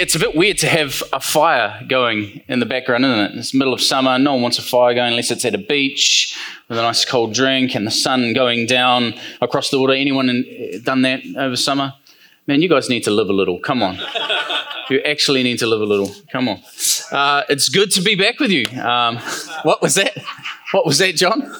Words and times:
It's 0.00 0.14
a 0.14 0.18
bit 0.18 0.34
weird 0.34 0.58
to 0.58 0.68
have 0.68 1.02
a 1.12 1.20
fire 1.20 1.82
going 1.88 2.42
in 2.48 2.60
the 2.60 2.66
background, 2.66 3.04
isn't 3.04 3.18
it? 3.18 3.38
It's 3.38 3.52
the 3.52 3.58
middle 3.58 3.74
of 3.74 3.80
summer. 3.80 4.18
No 4.18 4.32
one 4.34 4.42
wants 4.42 4.58
a 4.58 4.62
fire 4.62 4.94
going 4.94 5.10
unless 5.10 5.30
it's 5.30 5.44
at 5.44 5.54
a 5.54 5.58
beach 5.58 6.36
with 6.68 6.78
a 6.78 6.82
nice 6.82 7.04
cold 7.04 7.34
drink 7.34 7.74
and 7.74 7.86
the 7.86 7.90
sun 7.90 8.32
going 8.32 8.66
down 8.66 9.14
across 9.40 9.70
the 9.70 9.78
water. 9.78 9.92
Anyone 9.92 10.28
in, 10.28 10.82
done 10.84 11.02
that 11.02 11.22
over 11.36 11.56
summer? 11.56 11.94
Man, 12.46 12.60
you 12.62 12.68
guys 12.68 12.88
need 12.88 13.04
to 13.04 13.10
live 13.10 13.28
a 13.28 13.32
little. 13.32 13.58
Come 13.58 13.82
on. 13.82 13.98
You 14.90 15.00
actually 15.06 15.42
need 15.42 15.58
to 15.60 15.66
live 15.66 15.80
a 15.80 15.86
little. 15.86 16.10
Come 16.30 16.48
on. 16.48 16.60
Uh, 17.10 17.44
it's 17.48 17.70
good 17.70 17.90
to 17.92 18.02
be 18.02 18.14
back 18.14 18.40
with 18.40 18.50
you. 18.50 18.66
Um, 18.78 19.16
what 19.62 19.80
was 19.80 19.94
that? 19.94 20.12
What 20.72 20.84
was 20.84 20.98
that, 20.98 21.14
John? 21.14 21.50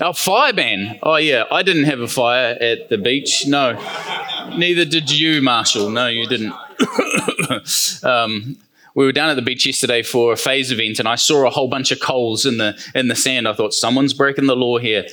Oh, 0.00 0.12
fire 0.12 0.52
ban. 0.52 0.98
Oh, 1.02 1.16
yeah. 1.16 1.44
I 1.50 1.62
didn't 1.62 1.84
have 1.84 1.98
a 2.00 2.06
fire 2.06 2.56
at 2.60 2.88
the 2.88 2.98
beach. 2.98 3.46
No. 3.46 3.72
Neither 4.56 4.84
did 4.84 5.10
you, 5.10 5.42
Marshall. 5.42 5.90
No, 5.90 6.06
you 6.06 6.26
didn't. 6.28 6.54
um, 8.02 8.56
we 8.94 9.04
were 9.04 9.12
down 9.12 9.30
at 9.30 9.36
the 9.36 9.42
beach 9.42 9.66
yesterday 9.66 10.02
for 10.02 10.32
a 10.32 10.36
phase 10.36 10.72
event, 10.72 10.98
and 10.98 11.08
I 11.08 11.14
saw 11.14 11.46
a 11.46 11.50
whole 11.50 11.68
bunch 11.68 11.92
of 11.92 12.00
coals 12.00 12.46
in 12.46 12.58
the 12.58 12.78
in 12.94 13.08
the 13.08 13.16
sand. 13.16 13.46
I 13.46 13.52
thought 13.52 13.74
someone's 13.74 14.12
breaking 14.12 14.46
the 14.46 14.56
law 14.56 14.78
here. 14.78 15.06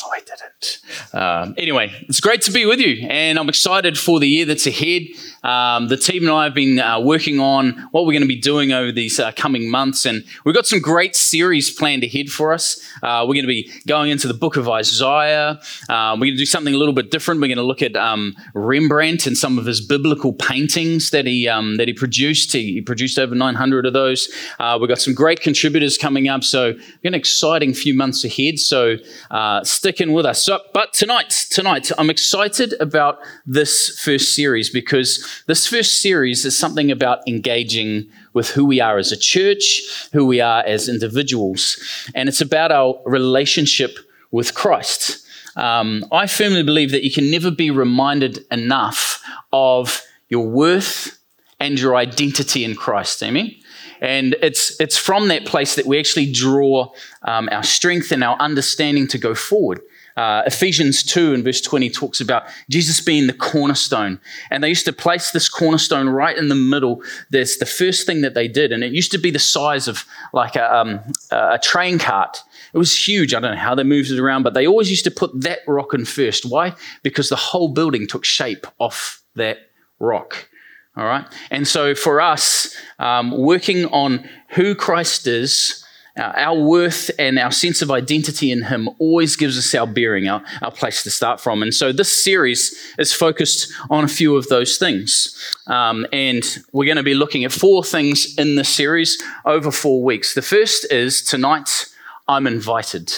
No, 0.00 0.10
I 0.10 0.20
didn't. 0.20 0.78
Um, 1.12 1.54
anyway, 1.58 1.92
it's 2.08 2.20
great 2.20 2.40
to 2.42 2.50
be 2.50 2.66
with 2.66 2.80
you, 2.80 3.06
and 3.08 3.38
I'm 3.38 3.48
excited 3.48 3.98
for 3.98 4.18
the 4.18 4.28
year 4.28 4.46
that's 4.46 4.66
ahead. 4.66 5.02
Um, 5.42 5.88
the 5.88 5.96
team 5.96 6.22
and 6.22 6.32
I 6.32 6.44
have 6.44 6.54
been 6.54 6.78
uh, 6.78 7.00
working 7.00 7.40
on 7.40 7.88
what 7.90 8.06
we're 8.06 8.12
going 8.12 8.22
to 8.22 8.28
be 8.28 8.40
doing 8.40 8.72
over 8.72 8.92
these 8.92 9.18
uh, 9.18 9.32
coming 9.32 9.70
months, 9.70 10.06
and 10.06 10.24
we've 10.44 10.54
got 10.54 10.66
some 10.66 10.80
great 10.80 11.16
series 11.16 11.70
planned 11.70 12.04
ahead 12.04 12.28
for 12.28 12.52
us. 12.52 12.80
Uh, 13.02 13.24
we're 13.26 13.34
going 13.34 13.42
to 13.42 13.48
be 13.48 13.70
going 13.86 14.10
into 14.10 14.28
the 14.28 14.34
book 14.34 14.56
of 14.56 14.68
Isaiah. 14.68 15.60
Uh, 15.88 16.14
we're 16.14 16.26
going 16.26 16.34
to 16.34 16.36
do 16.36 16.46
something 16.46 16.74
a 16.74 16.78
little 16.78 16.94
bit 16.94 17.10
different. 17.10 17.40
We're 17.40 17.48
going 17.48 17.56
to 17.56 17.64
look 17.64 17.82
at 17.82 17.96
um, 17.96 18.36
Rembrandt 18.54 19.26
and 19.26 19.36
some 19.36 19.58
of 19.58 19.66
his 19.66 19.80
biblical 19.80 20.32
paintings 20.32 21.10
that 21.10 21.26
he 21.26 21.48
um, 21.48 21.76
that 21.76 21.88
he 21.88 21.94
produced. 21.94 22.52
He, 22.52 22.74
he, 22.74 22.82
produced 22.82 23.18
over 23.18 23.34
900 23.34 23.86
of 23.86 23.92
those. 23.92 24.28
Uh, 24.58 24.76
we've 24.80 24.88
got 24.88 25.00
some 25.00 25.14
great 25.14 25.40
contributors 25.40 25.96
coming 25.96 26.28
up, 26.28 26.44
so 26.44 26.72
we've 26.72 27.02
got 27.02 27.08
an 27.08 27.14
exciting 27.14 27.74
few 27.74 27.94
months 27.94 28.24
ahead. 28.24 28.58
So 28.58 28.96
uh, 29.30 29.64
stick 29.64 30.00
in 30.00 30.12
with 30.12 30.26
us. 30.26 30.44
So, 30.44 30.60
but 30.74 30.92
tonight, 30.92 31.30
tonight, 31.50 31.90
I'm 31.96 32.10
excited 32.10 32.74
about 32.80 33.18
this 33.46 34.00
first 34.00 34.34
series 34.34 34.68
because 34.68 35.31
this 35.46 35.66
first 35.66 36.00
series 36.00 36.44
is 36.44 36.56
something 36.56 36.90
about 36.90 37.26
engaging 37.26 38.08
with 38.32 38.50
who 38.50 38.64
we 38.64 38.80
are 38.80 38.98
as 38.98 39.12
a 39.12 39.16
church, 39.16 39.82
who 40.12 40.26
we 40.26 40.40
are 40.40 40.62
as 40.64 40.88
individuals, 40.88 41.78
and 42.14 42.28
it's 42.28 42.40
about 42.40 42.72
our 42.72 43.00
relationship 43.04 43.98
with 44.30 44.54
Christ. 44.54 45.26
Um, 45.56 46.04
I 46.10 46.26
firmly 46.26 46.62
believe 46.62 46.92
that 46.92 47.04
you 47.04 47.10
can 47.10 47.30
never 47.30 47.50
be 47.50 47.70
reminded 47.70 48.44
enough 48.50 49.22
of 49.52 50.02
your 50.28 50.46
worth 50.46 51.18
and 51.60 51.78
your 51.78 51.94
identity 51.96 52.64
in 52.64 52.74
Christ. 52.74 53.22
Amen. 53.22 53.54
And 54.00 54.34
it's, 54.42 54.80
it's 54.80 54.98
from 54.98 55.28
that 55.28 55.46
place 55.46 55.76
that 55.76 55.86
we 55.86 55.98
actually 55.98 56.32
draw 56.32 56.92
um, 57.22 57.48
our 57.52 57.62
strength 57.62 58.10
and 58.10 58.24
our 58.24 58.36
understanding 58.38 59.06
to 59.08 59.18
go 59.18 59.34
forward. 59.34 59.80
Uh, 60.16 60.42
Ephesians 60.46 61.02
2 61.02 61.34
and 61.34 61.44
verse 61.44 61.60
20 61.60 61.90
talks 61.90 62.20
about 62.20 62.44
Jesus 62.68 63.00
being 63.00 63.26
the 63.26 63.32
cornerstone. 63.32 64.20
And 64.50 64.62
they 64.62 64.68
used 64.68 64.84
to 64.86 64.92
place 64.92 65.30
this 65.30 65.48
cornerstone 65.48 66.08
right 66.08 66.36
in 66.36 66.48
the 66.48 66.54
middle. 66.54 67.02
That's 67.30 67.58
the 67.58 67.66
first 67.66 68.06
thing 68.06 68.20
that 68.22 68.34
they 68.34 68.48
did. 68.48 68.72
And 68.72 68.84
it 68.84 68.92
used 68.92 69.12
to 69.12 69.18
be 69.18 69.30
the 69.30 69.38
size 69.38 69.88
of 69.88 70.04
like 70.32 70.56
a, 70.56 70.74
um, 70.74 71.00
a 71.30 71.58
train 71.58 71.98
cart. 71.98 72.38
It 72.74 72.78
was 72.78 73.06
huge. 73.06 73.34
I 73.34 73.40
don't 73.40 73.52
know 73.52 73.60
how 73.60 73.74
they 73.74 73.84
moved 73.84 74.10
it 74.10 74.18
around, 74.18 74.42
but 74.42 74.54
they 74.54 74.66
always 74.66 74.90
used 74.90 75.04
to 75.04 75.10
put 75.10 75.42
that 75.42 75.60
rock 75.66 75.94
in 75.94 76.04
first. 76.04 76.44
Why? 76.44 76.74
Because 77.02 77.28
the 77.28 77.36
whole 77.36 77.68
building 77.68 78.06
took 78.06 78.24
shape 78.24 78.66
off 78.78 79.22
that 79.34 79.58
rock. 79.98 80.48
All 80.96 81.04
right. 81.04 81.24
And 81.50 81.66
so 81.66 81.94
for 81.94 82.20
us, 82.20 82.74
um, 82.98 83.30
working 83.30 83.86
on 83.86 84.28
who 84.48 84.74
Christ 84.74 85.26
is, 85.26 85.81
uh, 86.18 86.32
our 86.36 86.58
worth 86.58 87.10
and 87.18 87.38
our 87.38 87.50
sense 87.50 87.80
of 87.80 87.90
identity 87.90 88.52
in 88.52 88.62
Him 88.64 88.88
always 88.98 89.36
gives 89.36 89.56
us 89.56 89.74
our 89.74 89.86
bearing, 89.86 90.28
our, 90.28 90.42
our 90.60 90.70
place 90.70 91.02
to 91.04 91.10
start 91.10 91.40
from. 91.40 91.62
And 91.62 91.74
so 91.74 91.92
this 91.92 92.22
series 92.22 92.74
is 92.98 93.12
focused 93.12 93.72
on 93.88 94.04
a 94.04 94.08
few 94.08 94.36
of 94.36 94.48
those 94.48 94.76
things. 94.76 95.34
Um, 95.66 96.06
and 96.12 96.44
we're 96.72 96.86
going 96.86 96.96
to 96.98 97.02
be 97.02 97.14
looking 97.14 97.44
at 97.44 97.52
four 97.52 97.82
things 97.82 98.34
in 98.36 98.56
this 98.56 98.68
series 98.68 99.22
over 99.44 99.70
four 99.70 100.02
weeks. 100.02 100.34
The 100.34 100.42
first 100.42 100.90
is 100.92 101.22
tonight, 101.22 101.86
I'm 102.28 102.46
invited. 102.46 103.12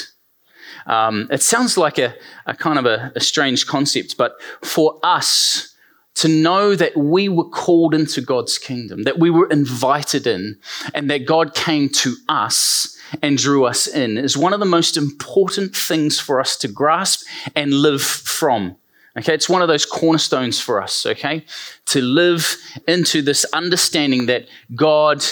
Um, 0.87 1.29
it 1.31 1.43
sounds 1.43 1.77
like 1.77 1.99
a, 1.99 2.15
a 2.47 2.55
kind 2.55 2.79
of 2.79 2.87
a, 2.87 3.13
a 3.17 3.21
strange 3.21 3.67
concept, 3.67 4.17
but 4.17 4.41
for 4.63 5.01
us, 5.03 5.74
to 6.15 6.29
know 6.29 6.75
that 6.75 6.97
we 6.97 7.29
were 7.29 7.49
called 7.49 7.95
into 7.95 8.21
God's 8.21 8.59
kingdom, 8.59 9.03
that 9.03 9.19
we 9.19 9.31
were 9.31 9.49
invited 9.49 10.27
in, 10.27 10.59
and 10.95 11.11
that 11.11 11.27
God 11.27 11.55
came 11.55 11.89
to 11.91 12.15
us 12.29 12.97
and 13.23 13.39
drew 13.39 13.65
us 13.65 13.87
in 13.87 14.17
is 14.17 14.37
one 14.37 14.53
of 14.53 14.61
the 14.61 14.67
most 14.67 14.97
important 14.97 15.75
things 15.75 16.19
for 16.19 16.41
us 16.41 16.57
to 16.59 16.69
grasp 16.69 17.27
and 17.55 17.73
live 17.73 18.03
from. 18.03 18.77
Okay, 19.17 19.35
it's 19.35 19.49
one 19.49 19.63
of 19.63 19.69
those 19.69 19.87
cornerstones 19.87 20.61
for 20.61 20.83
us, 20.83 21.07
okay? 21.07 21.45
To 21.87 22.01
live 22.01 22.57
into 22.89 23.23
this 23.23 23.45
understanding 23.53 24.27
that 24.27 24.47
God 24.75 25.23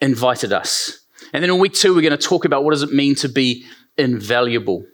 invited 0.00 0.52
us. 0.52 1.00
And 1.32 1.42
then 1.42 1.50
in 1.50 1.58
week 1.58 1.74
two, 1.74 1.94
we're 1.94 2.00
going 2.00 2.16
to 2.16 2.28
talk 2.28 2.46
about 2.46 2.64
what 2.64 2.70
does 2.70 2.82
it 2.82 2.92
mean 2.92 3.14
to 3.16 3.28
be 3.28 3.66
invaluable. 3.98 4.86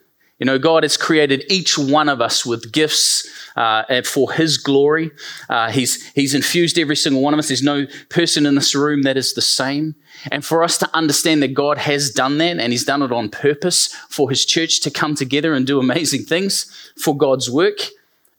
You 0.42 0.46
know, 0.46 0.58
God 0.58 0.82
has 0.82 0.96
created 0.96 1.44
each 1.48 1.78
one 1.78 2.08
of 2.08 2.20
us 2.20 2.44
with 2.44 2.72
gifts 2.72 3.28
uh, 3.54 4.02
for 4.02 4.32
His 4.32 4.56
glory. 4.56 5.12
Uh, 5.48 5.70
he's, 5.70 6.10
he's 6.14 6.34
infused 6.34 6.80
every 6.80 6.96
single 6.96 7.22
one 7.22 7.32
of 7.32 7.38
us. 7.38 7.46
There's 7.46 7.62
no 7.62 7.86
person 8.08 8.44
in 8.44 8.56
this 8.56 8.74
room 8.74 9.02
that 9.02 9.16
is 9.16 9.34
the 9.34 9.40
same. 9.40 9.94
And 10.32 10.44
for 10.44 10.64
us 10.64 10.78
to 10.78 10.90
understand 10.96 11.44
that 11.44 11.54
God 11.54 11.78
has 11.78 12.10
done 12.10 12.38
that 12.38 12.58
and 12.58 12.72
He's 12.72 12.84
done 12.84 13.02
it 13.02 13.12
on 13.12 13.28
purpose 13.28 13.94
for 14.08 14.30
His 14.30 14.44
church 14.44 14.80
to 14.80 14.90
come 14.90 15.14
together 15.14 15.54
and 15.54 15.64
do 15.64 15.78
amazing 15.78 16.24
things 16.24 16.90
for 16.98 17.16
God's 17.16 17.48
work, 17.48 17.78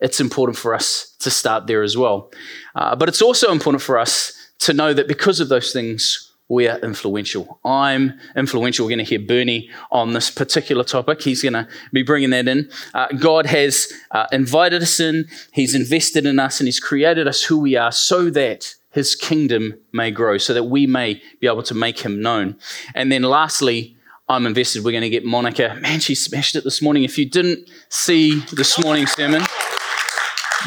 it's 0.02 0.20
important 0.20 0.58
for 0.58 0.76
us 0.76 1.16
to 1.20 1.32
start 1.32 1.68
there 1.68 1.84
as 1.84 1.96
well. 1.96 2.34
Uh, 2.76 2.98
but 2.98 3.08
it's 3.08 3.22
also 3.22 3.50
important 3.50 3.82
for 3.82 3.98
us 3.98 4.34
to 4.60 4.74
know 4.74 4.94
that 4.94 5.08
because 5.08 5.40
of 5.40 5.48
those 5.48 5.72
things, 5.72 6.33
we 6.54 6.68
are 6.68 6.78
influential. 6.80 7.60
I'm 7.66 8.20
influential. 8.36 8.86
We're 8.86 8.92
going 8.92 9.00
to 9.00 9.10
hear 9.10 9.20
Bernie 9.20 9.70
on 9.92 10.14
this 10.14 10.30
particular 10.30 10.84
topic. 10.84 11.22
He's 11.22 11.42
going 11.42 11.54
to 11.54 11.68
be 11.92 12.04
bringing 12.04 12.30
that 12.30 12.48
in. 12.48 12.70
Uh, 12.94 13.08
God 13.08 13.48
has 13.48 13.92
uh, 14.12 14.28
invited 14.32 14.84
us 14.84 15.00
in, 15.00 15.28
He's 15.52 15.74
invested 15.76 16.26
in 16.26 16.40
us, 16.40 16.60
and 16.60 16.68
He's 16.68 16.80
created 16.80 17.28
us 17.28 17.44
who 17.44 17.60
we 17.60 17.76
are 17.76 17.92
so 17.92 18.30
that 18.30 18.76
His 18.92 19.16
kingdom 19.16 19.74
may 19.92 20.12
grow, 20.12 20.38
so 20.38 20.54
that 20.54 20.66
we 20.66 20.86
may 20.86 21.22
be 21.40 21.48
able 21.48 21.64
to 21.64 21.74
make 21.74 22.00
Him 22.00 22.22
known. 22.22 22.58
And 22.94 23.12
then 23.12 23.24
lastly, 23.24 23.98
I'm 24.30 24.46
invested. 24.46 24.86
We're 24.86 24.92
going 24.92 25.02
to 25.02 25.10
get 25.10 25.26
Monica. 25.26 25.78
Man, 25.82 26.00
she 26.00 26.16
smashed 26.16 26.56
it 26.56 26.64
this 26.64 26.82
morning. 26.82 27.04
If 27.04 27.18
you 27.18 27.30
didn't 27.30 27.70
see 27.90 28.40
this 28.54 28.82
morning's 28.82 29.12
sermon, 29.12 29.44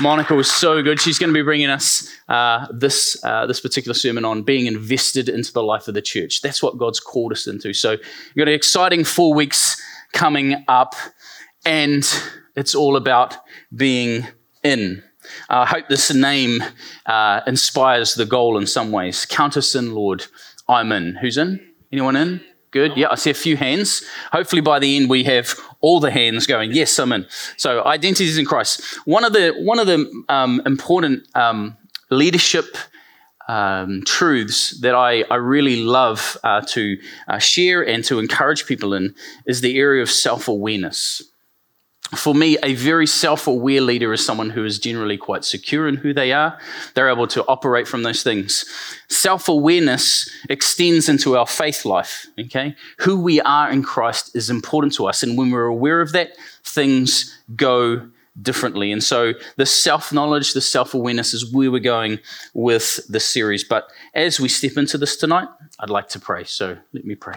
Monica 0.00 0.34
was 0.34 0.50
so 0.50 0.82
good. 0.82 1.00
She's 1.00 1.18
going 1.18 1.30
to 1.30 1.34
be 1.34 1.42
bringing 1.42 1.70
us 1.70 2.12
uh, 2.28 2.66
this, 2.72 3.22
uh, 3.24 3.46
this 3.46 3.60
particular 3.60 3.94
sermon 3.94 4.24
on 4.24 4.42
being 4.42 4.66
invested 4.66 5.28
into 5.28 5.52
the 5.52 5.62
life 5.62 5.88
of 5.88 5.94
the 5.94 6.02
church. 6.02 6.42
That's 6.42 6.62
what 6.62 6.78
God's 6.78 7.00
called 7.00 7.32
us 7.32 7.46
into. 7.46 7.72
So, 7.72 7.92
you've 7.92 8.36
got 8.36 8.48
an 8.48 8.54
exciting 8.54 9.04
four 9.04 9.34
weeks 9.34 9.80
coming 10.12 10.64
up, 10.68 10.94
and 11.64 12.04
it's 12.54 12.74
all 12.74 12.96
about 12.96 13.36
being 13.74 14.26
in. 14.62 15.02
Uh, 15.48 15.60
I 15.60 15.66
hope 15.66 15.88
this 15.88 16.12
name 16.12 16.62
uh, 17.06 17.40
inspires 17.46 18.14
the 18.14 18.26
goal 18.26 18.58
in 18.58 18.66
some 18.66 18.92
ways. 18.92 19.24
Count 19.24 19.56
us 19.56 19.74
in, 19.74 19.94
Lord. 19.94 20.26
I'm 20.68 20.92
in. 20.92 21.16
Who's 21.16 21.36
in? 21.36 21.60
Anyone 21.92 22.16
in? 22.16 22.40
Good. 22.70 22.96
Yeah, 22.96 23.08
I 23.10 23.14
see 23.14 23.30
a 23.30 23.34
few 23.34 23.56
hands. 23.56 24.04
Hopefully, 24.32 24.60
by 24.60 24.78
the 24.78 24.96
end, 24.96 25.08
we 25.08 25.24
have 25.24 25.58
all 25.80 26.00
the 26.00 26.10
hands 26.10 26.46
going. 26.46 26.72
Yes, 26.72 26.98
I'm 26.98 27.12
in. 27.12 27.26
So, 27.56 27.84
identities 27.84 28.38
in 28.38 28.44
Christ. 28.44 28.82
One 29.04 29.24
of 29.24 29.32
the 29.32 29.54
one 29.58 29.78
of 29.78 29.86
the 29.86 30.24
um, 30.28 30.60
important 30.66 31.26
um, 31.34 31.76
leadership 32.10 32.76
um, 33.48 34.02
truths 34.04 34.80
that 34.80 34.94
I, 34.94 35.22
I 35.30 35.36
really 35.36 35.76
love 35.76 36.36
uh, 36.42 36.62
to 36.68 36.98
uh, 37.28 37.38
share 37.38 37.86
and 37.86 38.04
to 38.04 38.18
encourage 38.18 38.66
people 38.66 38.92
in 38.92 39.14
is 39.46 39.60
the 39.60 39.78
area 39.78 40.02
of 40.02 40.10
self 40.10 40.48
awareness 40.48 41.22
for 42.14 42.34
me, 42.34 42.56
a 42.62 42.74
very 42.74 43.06
self 43.06 43.46
aware 43.46 43.80
leader 43.80 44.12
is 44.12 44.24
someone 44.24 44.50
who 44.50 44.64
is 44.64 44.78
generally 44.78 45.16
quite 45.16 45.44
secure 45.44 45.88
in 45.88 45.96
who 45.96 46.14
they 46.14 46.32
are. 46.32 46.58
They're 46.94 47.10
able 47.10 47.26
to 47.28 47.44
operate 47.46 47.88
from 47.88 48.04
those 48.04 48.22
things. 48.22 48.64
Self 49.08 49.48
awareness 49.48 50.30
extends 50.48 51.08
into 51.08 51.36
our 51.36 51.46
faith 51.46 51.84
life, 51.84 52.26
okay? 52.38 52.76
Who 52.98 53.20
we 53.20 53.40
are 53.40 53.70
in 53.70 53.82
Christ 53.82 54.36
is 54.36 54.50
important 54.50 54.94
to 54.94 55.06
us. 55.06 55.22
And 55.22 55.36
when 55.36 55.50
we're 55.50 55.66
aware 55.66 56.00
of 56.00 56.12
that, 56.12 56.36
things 56.62 57.36
go 57.56 58.08
differently. 58.40 58.92
And 58.92 59.02
so 59.02 59.32
the 59.56 59.66
self 59.66 60.12
knowledge, 60.12 60.52
the 60.52 60.60
self 60.60 60.94
awareness 60.94 61.34
is 61.34 61.52
where 61.52 61.72
we're 61.72 61.80
going 61.80 62.20
with 62.54 63.00
this 63.08 63.26
series. 63.26 63.64
But 63.64 63.90
as 64.14 64.38
we 64.38 64.48
step 64.48 64.76
into 64.76 64.96
this 64.96 65.16
tonight, 65.16 65.48
I'd 65.80 65.90
like 65.90 66.08
to 66.10 66.20
pray. 66.20 66.44
So 66.44 66.76
let 66.92 67.04
me 67.04 67.16
pray. 67.16 67.36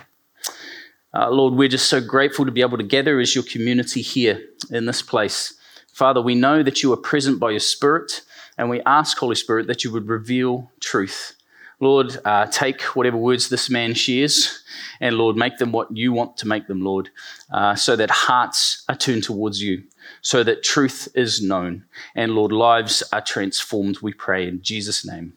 Uh, 1.13 1.29
Lord, 1.29 1.55
we're 1.55 1.67
just 1.67 1.89
so 1.89 1.99
grateful 1.99 2.45
to 2.45 2.51
be 2.51 2.61
able 2.61 2.77
to 2.77 2.83
gather 2.83 3.19
as 3.19 3.33
your 3.33 3.43
community 3.43 4.01
here 4.01 4.43
in 4.69 4.85
this 4.85 5.01
place 5.01 5.59
Father, 5.99 6.21
we 6.21 6.33
know 6.33 6.63
that 6.63 6.81
you 6.81 6.93
are 6.93 6.97
present 6.97 7.41
by 7.41 7.51
your 7.51 7.59
Spirit, 7.59 8.21
and 8.57 8.69
we 8.69 8.79
ask, 8.85 9.17
Holy 9.17 9.35
Spirit, 9.35 9.67
that 9.67 9.83
you 9.83 9.91
would 9.91 10.07
reveal 10.07 10.71
truth. 10.79 11.33
Lord, 11.81 12.17
uh, 12.23 12.45
take 12.45 12.81
whatever 12.95 13.17
words 13.17 13.49
this 13.49 13.69
man 13.69 13.93
shares, 13.93 14.63
and 15.01 15.17
Lord, 15.17 15.35
make 15.35 15.57
them 15.57 15.73
what 15.73 15.93
you 15.93 16.13
want 16.13 16.37
to 16.37 16.47
make 16.47 16.67
them, 16.67 16.79
Lord, 16.79 17.09
uh, 17.51 17.75
so 17.75 17.97
that 17.97 18.09
hearts 18.11 18.85
are 18.87 18.95
turned 18.95 19.25
towards 19.25 19.61
you, 19.61 19.83
so 20.21 20.41
that 20.41 20.63
truth 20.63 21.09
is 21.15 21.41
known, 21.41 21.83
and 22.15 22.31
Lord, 22.31 22.53
lives 22.53 23.03
are 23.11 23.19
transformed, 23.19 23.99
we 24.01 24.13
pray 24.13 24.47
in 24.47 24.61
Jesus' 24.61 25.05
name. 25.05 25.33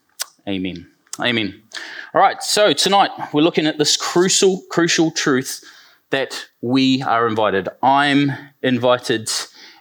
Amen. 0.49 0.92
Amen. 1.21 1.63
All 2.15 2.23
right, 2.23 2.43
so 2.43 2.73
tonight 2.73 3.11
we're 3.35 3.43
looking 3.43 3.67
at 3.67 3.77
this 3.77 3.99
crucial, 3.99 4.63
crucial 4.71 5.11
truth 5.11 5.63
that 6.09 6.47
we 6.63 7.03
are 7.03 7.27
invited. 7.27 7.69
I'm 7.83 8.33
invited 8.63 9.31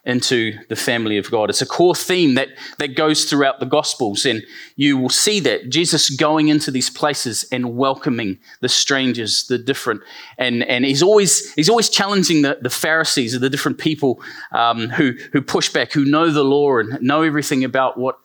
into 0.04 0.58
the 0.68 0.76
family 0.76 1.18
of 1.18 1.32
God. 1.32 1.50
It's 1.50 1.62
a 1.62 1.66
core 1.66 1.96
theme 1.96 2.34
that, 2.34 2.50
that 2.80 2.98
goes 2.98 3.26
throughout 3.26 3.62
the 3.62 3.66
Gospels, 3.66 4.26
and 4.26 4.44
you 4.76 4.98
will 4.98 5.10
see 5.10 5.40
that 5.40 5.70
Jesus 5.70 6.10
going 6.10 6.50
into 6.50 6.70
these 6.70 6.90
places 6.90 7.46
and 7.50 7.78
welcoming 7.78 8.38
the 8.60 8.68
strangers, 8.68 9.46
the 9.48 9.58
different, 9.58 10.02
and, 10.38 10.64
and 10.64 10.84
he's 10.84 11.04
always 11.04 11.54
he's 11.54 11.70
always 11.70 11.88
challenging 11.88 12.42
the, 12.42 12.58
the 12.62 12.70
Pharisees 12.70 13.34
or 13.34 13.40
the 13.40 13.50
different 13.50 13.78
people 13.78 14.22
um, 14.52 14.90
who 14.90 15.14
who 15.32 15.42
push 15.42 15.70
back, 15.70 15.94
who 15.94 16.04
know 16.04 16.30
the 16.30 16.44
law 16.44 16.80
and 16.80 17.02
know 17.02 17.22
everything 17.22 17.64
about 17.64 17.98
what 17.98 18.20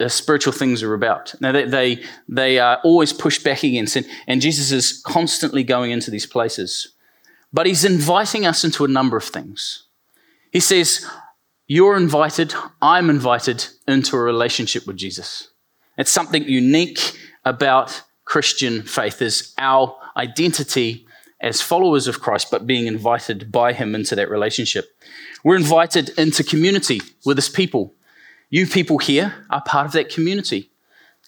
uh, 0.00 0.08
spiritual 0.08 0.52
things 0.52 0.82
are 0.82 0.94
about. 0.94 1.34
Now 1.40 1.52
they 1.52 1.64
they, 1.64 2.04
they 2.28 2.58
are 2.58 2.80
always 2.84 3.12
pushed 3.12 3.44
back 3.44 3.62
against, 3.62 3.96
and, 3.96 4.06
and 4.26 4.40
Jesus 4.40 4.72
is 4.72 5.00
constantly 5.04 5.64
going 5.64 5.90
into 5.90 6.10
these 6.10 6.26
places, 6.26 6.92
but 7.52 7.66
he's 7.66 7.84
inviting 7.84 8.46
us 8.46 8.64
into 8.64 8.84
a 8.84 8.88
number 8.88 9.16
of 9.16 9.24
things. 9.24 9.84
He 10.50 10.60
says, 10.60 11.06
You're 11.66 11.96
invited, 11.96 12.54
I'm 12.80 13.10
invited 13.10 13.66
into 13.88 14.16
a 14.16 14.20
relationship 14.20 14.86
with 14.86 14.96
Jesus. 14.96 15.50
It's 15.98 16.10
something 16.10 16.44
unique 16.44 17.18
about 17.44 18.02
Christian 18.24 18.82
faith 18.82 19.20
is 19.20 19.54
our 19.58 19.96
identity 20.16 21.06
as 21.40 21.60
followers 21.60 22.06
of 22.08 22.20
Christ, 22.20 22.50
but 22.50 22.66
being 22.66 22.86
invited 22.86 23.52
by 23.52 23.72
Him 23.72 23.94
into 23.94 24.16
that 24.16 24.30
relationship. 24.30 24.86
We're 25.44 25.56
invited 25.56 26.08
into 26.18 26.42
community 26.42 27.02
with 27.26 27.36
His 27.36 27.48
people. 27.48 27.94
You 28.54 28.68
people 28.68 28.98
here 28.98 29.34
are 29.50 29.60
part 29.62 29.84
of 29.84 29.92
that 29.94 30.10
community. 30.10 30.70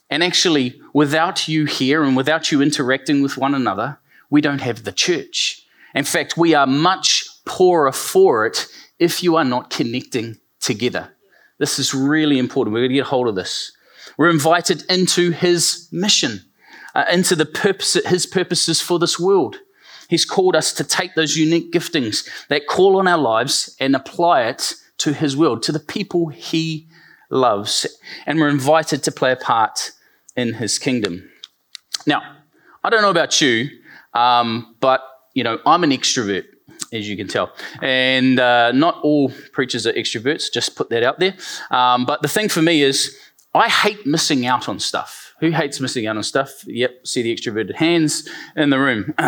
And 0.08 0.22
actually, 0.22 0.80
without 0.94 1.48
you 1.48 1.64
here 1.64 2.04
and 2.04 2.16
without 2.16 2.52
you 2.52 2.62
interacting 2.62 3.20
with 3.20 3.36
one 3.36 3.52
another, 3.52 3.98
we 4.30 4.40
don't 4.40 4.60
have 4.60 4.84
the 4.84 4.92
church. 4.92 5.66
In 5.92 6.04
fact, 6.04 6.36
we 6.36 6.54
are 6.54 6.68
much 6.68 7.24
poorer 7.44 7.90
for 7.90 8.46
it 8.46 8.68
if 9.00 9.24
you 9.24 9.34
are 9.34 9.44
not 9.44 9.70
connecting 9.70 10.36
together. 10.60 11.16
This 11.58 11.80
is 11.80 11.92
really 11.92 12.38
important. 12.38 12.72
We're 12.72 12.82
going 12.82 12.90
to 12.90 12.94
get 12.94 13.06
hold 13.06 13.26
of 13.26 13.34
this. 13.34 13.72
We're 14.16 14.30
invited 14.30 14.84
into 14.88 15.32
his 15.32 15.88
mission, 15.90 16.44
uh, 16.94 17.06
into 17.12 17.34
the 17.34 17.44
purpose, 17.44 17.94
his 18.06 18.24
purposes 18.24 18.80
for 18.80 19.00
this 19.00 19.18
world. 19.18 19.56
He's 20.08 20.24
called 20.24 20.54
us 20.54 20.72
to 20.74 20.84
take 20.84 21.16
those 21.16 21.36
unique 21.36 21.72
giftings 21.72 22.24
that 22.46 22.68
call 22.68 22.96
on 23.00 23.08
our 23.08 23.18
lives 23.18 23.74
and 23.80 23.96
apply 23.96 24.42
it 24.44 24.74
to 24.98 25.12
his 25.12 25.36
world, 25.36 25.64
to 25.64 25.72
the 25.72 25.80
people 25.80 26.28
he 26.28 26.86
loves. 27.30 27.86
And 28.26 28.40
we're 28.40 28.48
invited 28.48 29.02
to 29.04 29.12
play 29.12 29.32
a 29.32 29.36
part 29.36 29.92
in 30.36 30.54
his 30.54 30.78
kingdom. 30.78 31.30
Now, 32.06 32.22
I 32.84 32.90
don't 32.90 33.02
know 33.02 33.10
about 33.10 33.40
you, 33.40 33.68
um, 34.14 34.76
but 34.80 35.02
you 35.34 35.44
know, 35.44 35.58
I'm 35.66 35.84
an 35.84 35.90
extrovert 35.90 36.44
as 36.92 37.08
you 37.08 37.16
can 37.16 37.28
tell. 37.28 37.52
And 37.82 38.38
uh, 38.38 38.72
not 38.72 39.00
all 39.02 39.30
preachers 39.52 39.86
are 39.86 39.92
extroverts, 39.92 40.52
just 40.52 40.76
put 40.76 40.90
that 40.90 41.02
out 41.02 41.18
there. 41.18 41.34
Um, 41.70 42.06
but 42.06 42.22
the 42.22 42.28
thing 42.28 42.48
for 42.48 42.62
me 42.62 42.82
is, 42.82 43.16
I 43.54 43.68
hate 43.68 44.06
missing 44.06 44.46
out 44.46 44.68
on 44.68 44.78
stuff. 44.78 45.34
Who 45.40 45.50
hates 45.50 45.80
missing 45.80 46.06
out 46.06 46.16
on 46.16 46.22
stuff? 46.22 46.64
Yep, 46.66 47.06
see 47.06 47.22
the 47.22 47.34
extroverted 47.34 47.74
hands 47.74 48.28
in 48.54 48.70
the 48.70 48.78
room. 48.78 49.14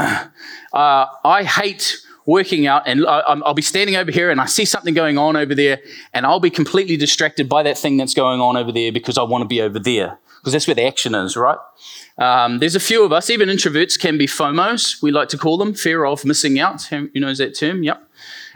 Uh, 0.71 1.07
I 1.25 1.45
hate 1.45 1.97
working 2.29 2.67
out, 2.67 2.83
and 2.87 3.07
I'll 3.07 3.55
be 3.55 3.63
standing 3.63 3.97
over 3.97 4.11
here 4.11 4.31
and 4.31 4.39
I 4.39 4.45
see 4.45 4.67
something 4.67 4.93
going 4.93 5.17
on 5.17 5.35
over 5.35 5.55
there, 5.55 5.81
and 6.13 6.27
I'll 6.27 6.41
be 6.41 6.51
completely 6.51 6.99
distracted 6.99 7.49
by 7.49 7.63
that 7.63 7.79
thing 7.79 7.97
that's 7.97 8.13
going 8.13 8.39
on 8.39 8.55
over 8.55 8.71
there 8.71 8.93
because 8.93 9.17
I 9.17 9.23
want 9.23 9.43
to 9.43 9.49
be 9.49 9.63
over 9.63 9.79
there, 9.79 10.19
because 10.39 10.53
that's 10.53 10.67
where 10.69 10.75
the 10.75 10.87
action 10.87 11.15
is, 11.15 11.39
right? 11.39 11.57
Um, 12.19 12.59
there's 12.59 12.75
a 12.75 12.81
few 12.81 13.03
of 13.03 13.15
us, 13.15 13.31
even 13.31 13.49
introverts 13.49 13.99
can 13.99 14.19
be 14.19 14.27
FOMOs, 14.27 15.01
we 15.03 15.11
like 15.11 15.31
to 15.31 15.39
call 15.39 15.57
them, 15.57 15.73
fear 15.73 16.05
of 16.05 16.27
missing 16.27 16.61
out. 16.61 16.83
Who 16.83 17.09
knows 17.15 17.39
that 17.39 17.59
term? 17.59 17.83
Yep. 17.83 18.07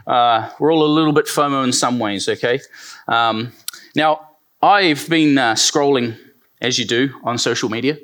Uh, 0.07 0.51
we're 0.59 0.71
all 0.71 0.85
a 0.85 0.93
little 0.93 1.15
bit 1.15 1.25
FOMO 1.25 1.65
in 1.65 1.73
some 1.73 1.99
ways, 1.99 2.29
okay? 2.29 2.61
Um, 3.09 3.53
now, 3.97 4.33
I've 4.61 5.09
been 5.09 5.39
uh, 5.39 5.55
scrolling, 5.55 6.19
as 6.61 6.79
you 6.79 6.85
do, 6.85 7.15
on 7.25 7.39
social 7.39 7.71
media 7.71 7.97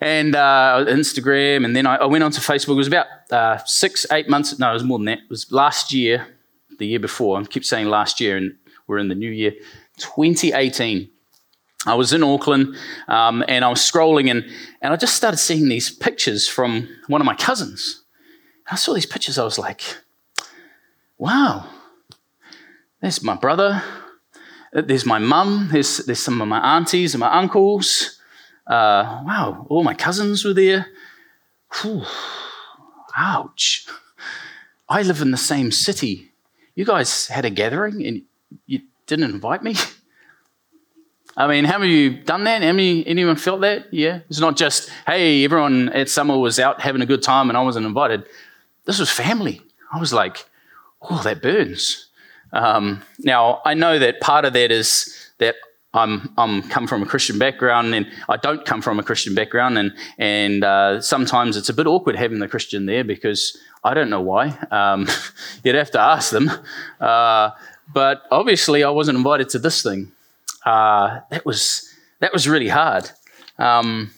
and 0.00 0.34
uh, 0.34 0.84
Instagram, 0.88 1.64
and 1.64 1.76
then 1.76 1.86
I, 1.86 1.96
I, 1.96 2.06
went 2.06 2.24
onto 2.24 2.40
Facebook. 2.40 2.72
It 2.72 2.74
was 2.74 2.86
about 2.86 3.06
uh, 3.30 3.58
six, 3.66 4.06
eight 4.10 4.28
months. 4.28 4.58
No, 4.58 4.70
it 4.70 4.74
was 4.74 4.84
more 4.84 4.98
than 4.98 5.06
that. 5.06 5.18
It 5.18 5.30
was 5.30 5.52
last 5.52 5.92
year, 5.92 6.26
the 6.78 6.86
year 6.86 7.00
before. 7.00 7.38
I 7.38 7.44
keep 7.44 7.64
saying 7.64 7.86
last 7.86 8.20
year, 8.20 8.36
and 8.36 8.56
we're 8.86 8.98
in 8.98 9.08
the 9.08 9.14
new 9.14 9.30
year, 9.30 9.52
2018. 9.98 11.10
I 11.86 11.94
was 11.94 12.12
in 12.12 12.22
Auckland 12.22 12.76
um, 13.08 13.42
and 13.48 13.64
I 13.64 13.68
was 13.68 13.80
scrolling 13.80 14.30
and, 14.30 14.44
and 14.82 14.92
I 14.92 14.96
just 14.96 15.14
started 15.14 15.38
seeing 15.38 15.68
these 15.68 15.90
pictures 15.90 16.46
from 16.46 16.88
one 17.06 17.22
of 17.22 17.24
my 17.24 17.34
cousins. 17.34 18.04
I 18.70 18.76
saw 18.76 18.92
these 18.92 19.06
pictures, 19.06 19.38
I 19.38 19.44
was 19.44 19.58
like, 19.58 19.82
wow, 21.16 21.66
there's 23.00 23.22
my 23.22 23.34
brother, 23.34 23.82
there's 24.72 25.06
my 25.06 25.18
mum, 25.18 25.70
there's, 25.72 25.98
there's 25.98 26.20
some 26.20 26.40
of 26.42 26.48
my 26.48 26.76
aunties 26.76 27.14
and 27.14 27.20
my 27.20 27.32
uncles. 27.32 28.19
Uh, 28.70 29.22
wow, 29.26 29.66
all 29.68 29.82
my 29.82 29.94
cousins 29.94 30.44
were 30.44 30.54
there. 30.54 30.86
Whew, 31.82 32.04
ouch. 33.16 33.84
I 34.88 35.02
live 35.02 35.20
in 35.20 35.32
the 35.32 35.36
same 35.36 35.72
city. 35.72 36.30
You 36.76 36.84
guys 36.84 37.26
had 37.26 37.44
a 37.44 37.50
gathering 37.50 38.06
and 38.06 38.22
you 38.66 38.82
didn't 39.06 39.28
invite 39.28 39.64
me? 39.64 39.74
I 41.36 41.48
mean, 41.48 41.64
how 41.64 41.78
many 41.78 42.06
of 42.06 42.12
you 42.14 42.22
done 42.22 42.44
that? 42.44 42.62
How 42.62 42.72
many, 42.72 43.04
anyone 43.08 43.34
felt 43.34 43.62
that? 43.62 43.92
Yeah. 43.92 44.20
It's 44.28 44.38
not 44.38 44.56
just, 44.56 44.88
hey, 45.04 45.44
everyone 45.44 45.88
at 45.88 46.08
summer 46.08 46.38
was 46.38 46.60
out 46.60 46.80
having 46.80 47.02
a 47.02 47.06
good 47.06 47.24
time 47.24 47.48
and 47.48 47.58
I 47.58 47.62
wasn't 47.62 47.86
invited. 47.86 48.24
This 48.84 49.00
was 49.00 49.10
family. 49.10 49.62
I 49.92 49.98
was 49.98 50.12
like, 50.12 50.48
oh, 51.02 51.20
that 51.24 51.42
burns. 51.42 52.06
Um, 52.52 53.02
now, 53.18 53.62
I 53.64 53.74
know 53.74 53.98
that 53.98 54.20
part 54.20 54.44
of 54.44 54.52
that 54.52 54.70
is 54.70 55.32
that 55.38 55.56
I'm, 55.92 56.32
I'm 56.38 56.62
come 56.62 56.86
from 56.86 57.02
a 57.02 57.06
Christian 57.06 57.38
background 57.38 57.94
and 57.94 58.06
I 58.28 58.36
don't 58.36 58.64
come 58.64 58.80
from 58.80 58.98
a 58.98 59.02
Christian 59.02 59.34
background. 59.34 59.76
And, 59.76 59.92
and 60.18 60.62
uh, 60.62 61.00
sometimes 61.00 61.56
it's 61.56 61.68
a 61.68 61.74
bit 61.74 61.86
awkward 61.86 62.16
having 62.16 62.38
the 62.38 62.48
Christian 62.48 62.86
there 62.86 63.02
because 63.02 63.58
I 63.82 63.94
don't 63.94 64.10
know 64.10 64.20
why. 64.20 64.56
Um, 64.70 65.08
you'd 65.64 65.74
have 65.74 65.90
to 65.92 66.00
ask 66.00 66.30
them. 66.30 66.50
Uh, 67.00 67.50
but 67.92 68.22
obviously, 68.30 68.84
I 68.84 68.90
wasn't 68.90 69.18
invited 69.18 69.48
to 69.50 69.58
this 69.58 69.82
thing 69.82 70.12
uh, 70.64 71.20
that 71.30 71.44
was 71.44 71.88
that 72.20 72.32
was 72.32 72.48
really 72.48 72.68
hard. 72.68 73.10
Um, 73.58 74.10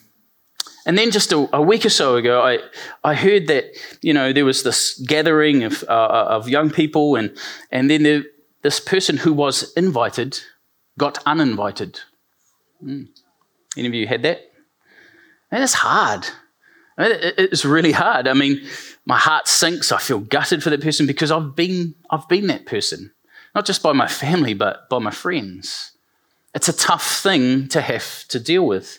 and 0.85 0.99
then 0.99 1.11
just 1.11 1.33
a, 1.33 1.49
a, 1.53 1.63
week 1.63 1.87
or 1.87 1.91
so 1.91 2.17
ago, 2.17 2.43
I, 2.43 2.59
I 3.05 3.15
heard 3.15 3.47
that 3.47 3.65
you 4.03 4.13
know 4.13 4.33
there 4.33 4.45
was 4.45 4.63
this 4.63 5.01
gathering 5.07 5.63
of, 5.63 5.85
uh, 5.89 6.27
of 6.29 6.49
young 6.49 6.71
people, 6.71 7.17
and 7.17 7.37
and 7.71 7.89
then 7.89 8.03
there, 8.03 8.25
this 8.63 8.81
person 8.81 9.17
who 9.17 9.33
was 9.33 9.73
invited 9.75 10.41
got 10.99 11.19
uninvited. 11.27 12.01
Mm. 12.85 13.09
Any 13.77 13.89
of 13.89 13.95
you 13.95 14.07
had 14.07 14.23
that? 14.23 14.41
And 15.51 15.63
it's 15.63 15.75
hard. 15.75 16.27
It's 16.99 17.65
really 17.65 17.93
hard. 17.93 18.29
I 18.29 18.35
mean, 18.35 18.61
my 19.07 19.19
heart 19.19 19.49
sinks. 19.49 19.93
I 19.93 19.99
feel 19.99 20.21
gutted 20.21 20.63
for 20.63 20.71
that 20.71 20.83
person 20.83 21.07
because 21.07 21.31
I've 21.31 21.57
been 21.57 21.95
I've 22.11 22.29
been 22.29 22.47
that 22.49 22.67
person, 22.67 23.13
not 23.55 23.67
just 23.67 23.83
by 23.83 23.93
my 23.93 24.07
family, 24.07 24.55
but 24.55 24.89
by 24.89 24.99
my 24.99 25.11
friends. 25.11 25.93
It's 26.55 26.69
a 26.69 26.73
tough 26.73 27.23
thing 27.23 27.69
to 27.69 27.81
have 27.81 28.27
to 28.29 28.39
deal 28.39 28.67
with. 28.67 28.99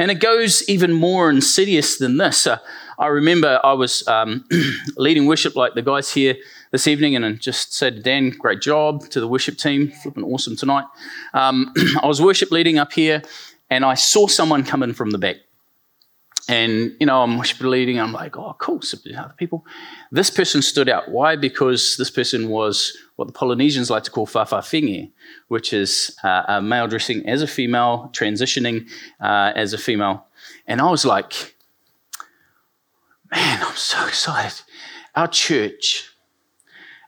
And 0.00 0.10
it 0.10 0.18
goes 0.18 0.66
even 0.66 0.94
more 0.94 1.28
insidious 1.28 1.98
than 1.98 2.16
this. 2.16 2.46
Uh, 2.46 2.56
I 2.98 3.08
remember 3.08 3.60
I 3.62 3.74
was 3.74 4.02
um, 4.08 4.46
leading 4.96 5.26
worship 5.26 5.56
like 5.56 5.74
the 5.74 5.82
guys 5.82 6.10
here 6.10 6.36
this 6.70 6.86
evening, 6.86 7.16
and 7.16 7.26
I 7.26 7.32
just 7.32 7.74
said 7.74 7.96
to 7.96 8.00
Dan, 8.00 8.30
great 8.30 8.62
job 8.62 9.10
to 9.10 9.20
the 9.20 9.28
worship 9.28 9.58
team, 9.58 9.90
flipping 9.90 10.24
awesome 10.24 10.56
tonight. 10.56 10.86
Um, 11.34 11.74
I 12.02 12.06
was 12.06 12.22
worship 12.22 12.50
leading 12.50 12.78
up 12.78 12.94
here, 12.94 13.20
and 13.68 13.84
I 13.84 13.92
saw 13.92 14.26
someone 14.26 14.64
come 14.64 14.82
in 14.82 14.94
from 14.94 15.10
the 15.10 15.18
back. 15.18 15.36
And, 16.48 16.96
you 16.98 17.04
know, 17.04 17.20
I'm 17.22 17.36
worship 17.36 17.60
leading, 17.60 18.00
I'm 18.00 18.14
like, 18.14 18.38
oh, 18.38 18.56
cool, 18.58 18.80
so 18.80 18.96
other 19.18 19.34
people. 19.36 19.66
This 20.10 20.30
person 20.30 20.62
stood 20.62 20.88
out. 20.88 21.10
Why? 21.10 21.36
Because 21.36 21.96
this 21.98 22.10
person 22.10 22.48
was 22.48 22.96
what 23.20 23.26
the 23.26 23.34
Polynesians 23.34 23.90
like 23.90 24.02
to 24.04 24.10
call 24.10 24.26
whawhawhiwi, 24.26 25.12
which 25.48 25.74
is 25.74 26.16
uh, 26.24 26.44
a 26.48 26.62
male 26.62 26.88
dressing 26.88 27.28
as 27.28 27.42
a 27.42 27.46
female, 27.46 28.08
transitioning 28.14 28.88
uh, 29.20 29.52
as 29.54 29.74
a 29.74 29.78
female. 29.78 30.26
And 30.66 30.80
I 30.80 30.90
was 30.90 31.04
like, 31.04 31.54
man, 33.30 33.62
I'm 33.62 33.76
so 33.76 34.06
excited. 34.06 34.62
Our 35.14 35.28
church, 35.28 36.08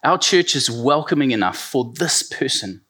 our 0.04 0.18
church 0.18 0.54
is 0.54 0.70
welcoming 0.70 1.30
enough 1.30 1.56
for 1.56 1.90
this 1.94 2.22
person 2.22 2.82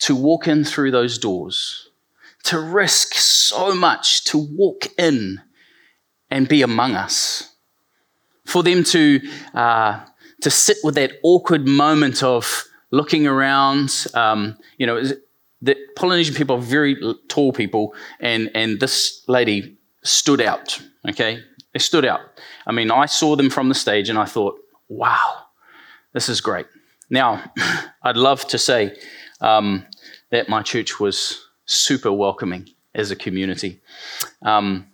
to 0.00 0.16
walk 0.16 0.48
in 0.48 0.64
through 0.64 0.90
those 0.90 1.18
doors, 1.18 1.88
to 2.42 2.58
risk 2.58 3.14
so 3.14 3.76
much 3.76 4.24
to 4.24 4.36
walk 4.36 4.88
in 4.98 5.40
and 6.32 6.48
be 6.48 6.62
among 6.62 6.96
us, 6.96 7.54
for 8.44 8.64
them 8.64 8.82
to, 8.82 9.20
uh, 9.54 10.00
to 10.42 10.50
sit 10.50 10.78
with 10.82 10.94
that 10.94 11.12
awkward 11.22 11.66
moment 11.66 12.22
of 12.22 12.64
looking 12.90 13.26
around. 13.26 14.06
Um, 14.14 14.56
you 14.78 14.86
know, 14.86 15.02
the 15.62 15.76
Polynesian 15.96 16.34
people 16.34 16.56
are 16.56 16.62
very 16.62 16.96
tall 17.28 17.52
people, 17.52 17.94
and, 18.20 18.50
and 18.54 18.80
this 18.80 19.22
lady 19.28 19.76
stood 20.02 20.40
out, 20.40 20.80
okay? 21.08 21.42
They 21.72 21.78
stood 21.78 22.04
out. 22.04 22.20
I 22.66 22.72
mean, 22.72 22.90
I 22.90 23.06
saw 23.06 23.36
them 23.36 23.50
from 23.50 23.68
the 23.68 23.74
stage 23.74 24.08
and 24.08 24.18
I 24.18 24.24
thought, 24.24 24.58
wow, 24.88 25.44
this 26.12 26.28
is 26.28 26.40
great. 26.40 26.66
Now, 27.10 27.52
I'd 28.02 28.16
love 28.16 28.46
to 28.48 28.58
say 28.58 28.96
um, 29.40 29.86
that 30.30 30.48
my 30.48 30.62
church 30.62 30.98
was 30.98 31.46
super 31.66 32.12
welcoming 32.12 32.68
as 32.94 33.10
a 33.10 33.16
community. 33.16 33.80
Um, 34.42 34.86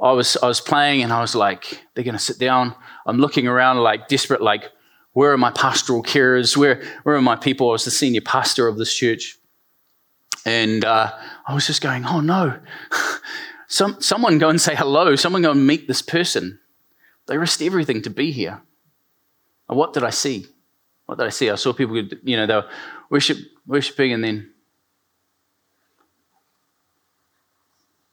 I 0.00 0.12
was 0.12 0.36
I 0.42 0.48
was 0.48 0.60
playing 0.60 1.02
and 1.02 1.12
I 1.12 1.20
was 1.20 1.34
like, 1.34 1.82
they're 1.94 2.04
going 2.04 2.16
to 2.16 2.22
sit 2.22 2.38
down. 2.38 2.74
I'm 3.06 3.18
looking 3.18 3.46
around 3.46 3.78
like 3.78 4.08
desperate, 4.08 4.40
like, 4.40 4.70
where 5.12 5.32
are 5.32 5.38
my 5.38 5.50
pastoral 5.50 6.02
carers? 6.02 6.56
Where 6.56 6.82
where 7.04 7.14
are 7.14 7.22
my 7.22 7.36
people? 7.36 7.68
I 7.68 7.72
was 7.72 7.84
the 7.84 7.90
senior 7.90 8.20
pastor 8.20 8.66
of 8.66 8.78
this 8.78 8.94
church, 8.94 9.38
and 10.44 10.84
uh, 10.84 11.12
I 11.46 11.54
was 11.54 11.66
just 11.66 11.80
going, 11.80 12.04
oh 12.04 12.20
no, 12.20 12.58
some 13.68 14.00
someone 14.00 14.38
go 14.38 14.48
and 14.48 14.60
say 14.60 14.74
hello. 14.74 15.14
Someone 15.16 15.42
go 15.42 15.52
and 15.52 15.66
meet 15.66 15.86
this 15.86 16.02
person. 16.02 16.58
They 17.26 17.38
risked 17.38 17.62
everything 17.62 18.02
to 18.02 18.10
be 18.10 18.32
here. 18.32 18.60
And 19.68 19.78
what 19.78 19.92
did 19.94 20.04
I 20.04 20.10
see? 20.10 20.46
What 21.06 21.18
did 21.18 21.26
I 21.26 21.30
see? 21.30 21.50
I 21.50 21.54
saw 21.54 21.72
people, 21.72 21.96
you 21.96 22.36
know, 22.36 22.46
they 22.46 22.54
were 22.54 22.68
worship, 23.10 23.38
worshiping 23.66 24.12
and 24.12 24.24
then 24.24 24.52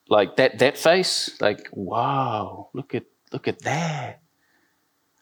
like 0.07 0.35
that 0.37 0.59
that 0.59 0.77
face, 0.77 1.31
like, 1.41 1.69
wow, 1.71 2.69
look 2.73 2.93
at 2.93 3.05
look 3.31 3.47
at 3.47 3.59
that. 3.63 4.20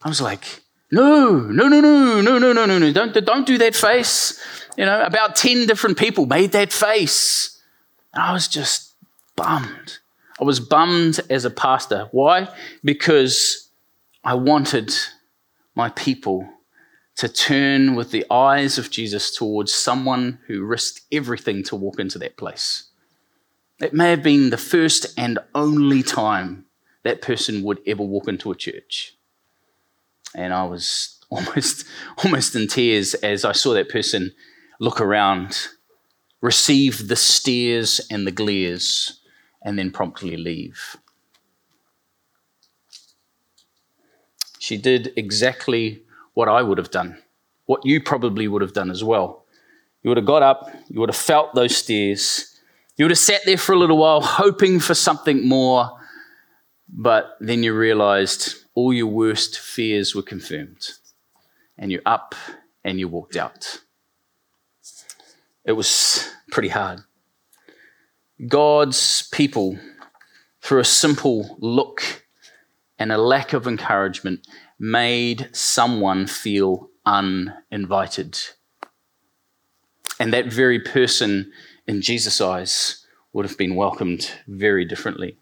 I 0.02 0.10
was 0.10 0.22
like, 0.22 0.62
no, 0.92 1.40
no, 1.40 1.68
no, 1.68 1.80
no, 1.82 2.22
no, 2.22 2.38
no, 2.38 2.54
no, 2.54 2.66
no, 2.66 2.78
no, 2.80 2.94
don't, 2.94 3.14
don't 3.26 3.46
do 3.46 3.58
that 3.58 3.76
face. 3.76 4.42
You 4.78 4.86
know, 4.86 5.04
about 5.04 5.36
10 5.36 5.68
different 5.68 5.98
people 5.98 6.26
made 6.26 6.54
that 6.54 6.72
face. 6.72 7.62
And 8.14 8.24
I 8.24 8.34
was 8.34 8.48
just 8.48 8.94
bummed. 9.36 10.00
I 10.40 10.46
was 10.46 10.60
bummed 10.60 11.20
as 11.30 11.46
a 11.46 11.50
pastor. 11.50 12.08
Why? 12.12 12.48
Because 12.84 13.70
I 14.24 14.36
wanted 14.36 14.94
my 15.76 15.90
people 15.90 16.48
to 17.18 17.28
turn 17.28 17.96
with 17.96 18.12
the 18.12 18.26
eyes 18.32 18.78
of 18.78 18.90
Jesus 18.90 19.36
towards 19.36 19.74
someone 19.74 20.40
who 20.48 20.64
risked 20.64 21.02
everything 21.12 21.64
to 21.64 21.76
walk 21.76 22.00
into 22.00 22.18
that 22.20 22.38
place. 22.38 22.86
It 23.82 23.94
may 23.94 24.10
have 24.12 24.24
been 24.24 24.50
the 24.50 24.58
first 24.58 25.18
and 25.18 25.40
only 25.54 26.02
time 26.04 26.66
that 27.04 27.22
person 27.22 27.64
would 27.64 27.80
ever 27.86 28.04
walk 28.04 28.30
into 28.30 28.52
a 28.52 28.56
church. 28.56 29.16
And 30.36 30.54
I 30.54 30.66
was 30.66 31.20
almost, 31.30 31.86
almost 32.24 32.56
in 32.56 32.68
tears 32.68 33.14
as 33.16 33.46
I 33.46 33.52
saw 33.52 33.74
that 33.74 33.90
person 33.90 34.32
look 34.80 35.02
around, 35.02 35.68
receive 36.42 37.08
the 37.08 37.16
stares 37.16 38.02
and 38.10 38.26
the 38.26 38.32
glares, 38.32 39.20
and 39.64 39.78
then 39.78 39.92
promptly 39.92 40.38
leave. 40.38 40.96
She 44.58 44.78
did 44.78 45.14
exactly 45.16 46.04
what 46.34 46.48
I 46.48 46.62
would 46.62 46.78
have 46.78 46.92
done, 46.92 47.18
what 47.66 47.86
you 47.86 48.02
probably 48.02 48.48
would 48.48 48.62
have 48.62 48.74
done 48.74 48.90
as 48.90 49.04
well. 49.04 49.46
You 50.04 50.10
would 50.10 50.18
have 50.18 50.26
got 50.26 50.44
up, 50.44 50.70
you 50.88 51.00
would 51.00 51.10
have 51.10 51.16
felt 51.16 51.54
those 51.56 51.76
stares, 51.76 52.60
you 52.96 53.06
would 53.06 53.12
have 53.12 53.18
sat 53.18 53.42
there 53.46 53.58
for 53.58 53.74
a 53.74 53.78
little 53.78 53.98
while 53.98 54.22
hoping 54.22 54.80
for 54.80 54.94
something 54.94 55.48
more, 55.48 55.90
but 56.88 57.38
then 57.40 57.64
you 57.64 57.74
realized 57.74 58.56
all 58.80 58.94
your 58.94 59.08
worst 59.08 59.60
fears 59.60 60.16
were 60.16 60.22
confirmed. 60.22 60.92
And 61.78 61.92
you're 61.92 62.02
up 62.06 62.34
and 62.86 62.98
you 62.98 63.10
walked 63.10 63.36
out. 63.36 63.82
It 65.66 65.74
was 65.74 66.30
pretty 66.50 66.70
hard. 66.70 67.02
God's 68.48 69.28
people, 69.34 69.78
through 70.62 70.80
a 70.80 70.86
simple 70.86 71.58
look 71.60 72.24
and 72.98 73.12
a 73.12 73.18
lack 73.18 73.52
of 73.52 73.68
encouragement, 73.68 74.48
made 74.80 75.50
someone 75.52 76.26
feel 76.26 76.90
uninvited. 77.06 78.40
And 80.22 80.32
that 80.32 80.54
very 80.54 80.80
person, 80.80 81.52
in 81.86 82.02
Jesus' 82.02 82.40
eyes, 82.40 83.06
would 83.34 83.46
have 83.46 83.58
been 83.58 83.76
welcomed 83.76 84.32
very 84.48 84.86
differently. 84.86 85.38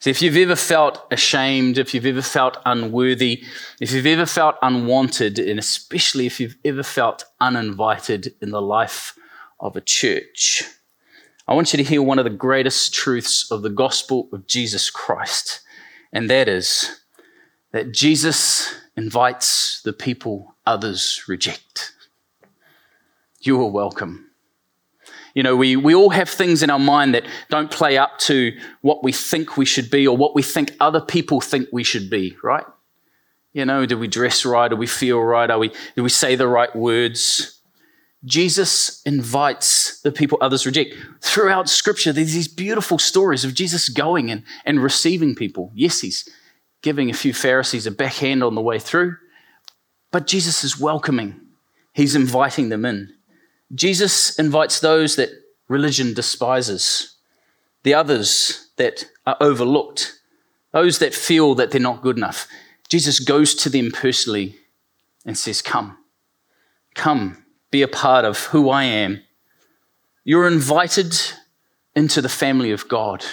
So, 0.00 0.10
if 0.10 0.22
you've 0.22 0.36
ever 0.36 0.54
felt 0.54 1.04
ashamed, 1.10 1.76
if 1.76 1.92
you've 1.92 2.06
ever 2.06 2.22
felt 2.22 2.56
unworthy, 2.64 3.42
if 3.80 3.92
you've 3.92 4.06
ever 4.06 4.26
felt 4.26 4.54
unwanted, 4.62 5.40
and 5.40 5.58
especially 5.58 6.26
if 6.26 6.38
you've 6.38 6.56
ever 6.64 6.84
felt 6.84 7.24
uninvited 7.40 8.34
in 8.40 8.50
the 8.50 8.62
life 8.62 9.18
of 9.58 9.74
a 9.74 9.80
church, 9.80 10.62
I 11.48 11.54
want 11.54 11.72
you 11.72 11.78
to 11.78 11.82
hear 11.82 12.00
one 12.00 12.20
of 12.20 12.24
the 12.24 12.30
greatest 12.30 12.94
truths 12.94 13.50
of 13.50 13.62
the 13.62 13.70
gospel 13.70 14.28
of 14.32 14.46
Jesus 14.46 14.88
Christ, 14.88 15.62
and 16.12 16.30
that 16.30 16.48
is 16.48 17.00
that 17.72 17.92
Jesus 17.92 18.72
invites 18.96 19.82
the 19.82 19.92
people 19.92 20.54
others 20.64 21.24
reject. 21.26 21.92
You 23.40 23.60
are 23.62 23.70
welcome. 23.70 24.27
You 25.38 25.44
know, 25.44 25.54
we, 25.54 25.76
we 25.76 25.94
all 25.94 26.10
have 26.10 26.28
things 26.28 26.64
in 26.64 26.68
our 26.68 26.80
mind 26.80 27.14
that 27.14 27.22
don't 27.48 27.70
play 27.70 27.96
up 27.96 28.18
to 28.22 28.58
what 28.80 29.04
we 29.04 29.12
think 29.12 29.56
we 29.56 29.64
should 29.64 29.88
be 29.88 30.04
or 30.04 30.16
what 30.16 30.34
we 30.34 30.42
think 30.42 30.74
other 30.80 31.00
people 31.00 31.40
think 31.40 31.68
we 31.70 31.84
should 31.84 32.10
be, 32.10 32.36
right? 32.42 32.64
You 33.52 33.64
know, 33.64 33.86
do 33.86 33.96
we 33.96 34.08
dress 34.08 34.44
right? 34.44 34.66
Do 34.66 34.74
we 34.74 34.88
feel 34.88 35.20
right? 35.20 35.48
Are 35.48 35.60
we, 35.60 35.70
do 35.94 36.02
we 36.02 36.08
say 36.08 36.34
the 36.34 36.48
right 36.48 36.74
words? 36.74 37.60
Jesus 38.24 39.00
invites 39.02 40.00
the 40.00 40.10
people 40.10 40.38
others 40.40 40.66
reject. 40.66 40.96
Throughout 41.20 41.68
Scripture, 41.68 42.12
there's 42.12 42.34
these 42.34 42.48
beautiful 42.48 42.98
stories 42.98 43.44
of 43.44 43.54
Jesus 43.54 43.88
going 43.88 44.32
and, 44.32 44.42
and 44.64 44.82
receiving 44.82 45.36
people. 45.36 45.70
Yes, 45.72 46.00
he's 46.00 46.28
giving 46.82 47.10
a 47.10 47.14
few 47.14 47.32
Pharisees 47.32 47.86
a 47.86 47.92
backhand 47.92 48.42
on 48.42 48.56
the 48.56 48.60
way 48.60 48.80
through, 48.80 49.16
but 50.10 50.26
Jesus 50.26 50.64
is 50.64 50.80
welcoming. 50.80 51.40
He's 51.92 52.16
inviting 52.16 52.70
them 52.70 52.84
in. 52.84 53.14
Jesus 53.74 54.38
invites 54.38 54.80
those 54.80 55.16
that 55.16 55.30
religion 55.68 56.14
despises, 56.14 57.16
the 57.82 57.94
others 57.94 58.68
that 58.76 59.06
are 59.26 59.36
overlooked, 59.40 60.18
those 60.72 60.98
that 60.98 61.14
feel 61.14 61.54
that 61.54 61.70
they're 61.70 61.80
not 61.80 62.02
good 62.02 62.16
enough. 62.16 62.46
Jesus 62.88 63.20
goes 63.20 63.54
to 63.56 63.68
them 63.68 63.90
personally 63.90 64.56
and 65.26 65.36
says, 65.36 65.60
Come, 65.60 65.98
come, 66.94 67.44
be 67.70 67.82
a 67.82 67.88
part 67.88 68.24
of 68.24 68.38
who 68.46 68.70
I 68.70 68.84
am. 68.84 69.22
You're 70.24 70.46
invited 70.46 71.14
into 71.94 72.22
the 72.22 72.28
family 72.28 72.70
of 72.70 72.88
God 72.88 73.24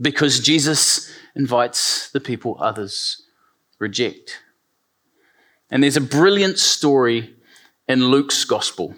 because 0.00 0.40
Jesus 0.40 1.10
invites 1.34 2.10
the 2.10 2.20
people 2.20 2.56
others 2.60 3.22
reject. 3.78 4.40
And 5.70 5.82
there's 5.82 5.96
a 5.96 6.02
brilliant 6.02 6.58
story 6.58 7.34
in 7.88 8.06
Luke's 8.06 8.44
gospel 8.44 8.94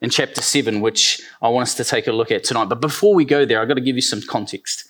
in 0.00 0.10
chapter 0.10 0.40
7, 0.40 0.80
which 0.80 1.20
I 1.42 1.48
want 1.48 1.64
us 1.64 1.74
to 1.74 1.84
take 1.84 2.06
a 2.06 2.12
look 2.12 2.30
at 2.30 2.44
tonight. 2.44 2.68
But 2.68 2.80
before 2.80 3.14
we 3.14 3.24
go 3.24 3.44
there, 3.44 3.60
I've 3.60 3.68
got 3.68 3.74
to 3.74 3.80
give 3.80 3.96
you 3.96 4.02
some 4.02 4.22
context. 4.22 4.84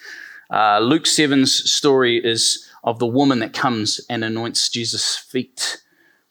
Uh, 0.50 0.78
Luke 0.80 1.04
7's 1.04 1.70
story 1.70 2.24
is 2.24 2.68
of 2.84 2.98
the 2.98 3.06
woman 3.06 3.40
that 3.40 3.52
comes 3.52 4.00
and 4.08 4.24
anoints 4.24 4.68
Jesus' 4.68 5.16
feet 5.16 5.82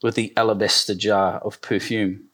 with 0.02 0.14
the 0.14 0.32
alabaster 0.36 0.94
jar 0.94 1.38
of 1.38 1.60
perfume. 1.60 2.24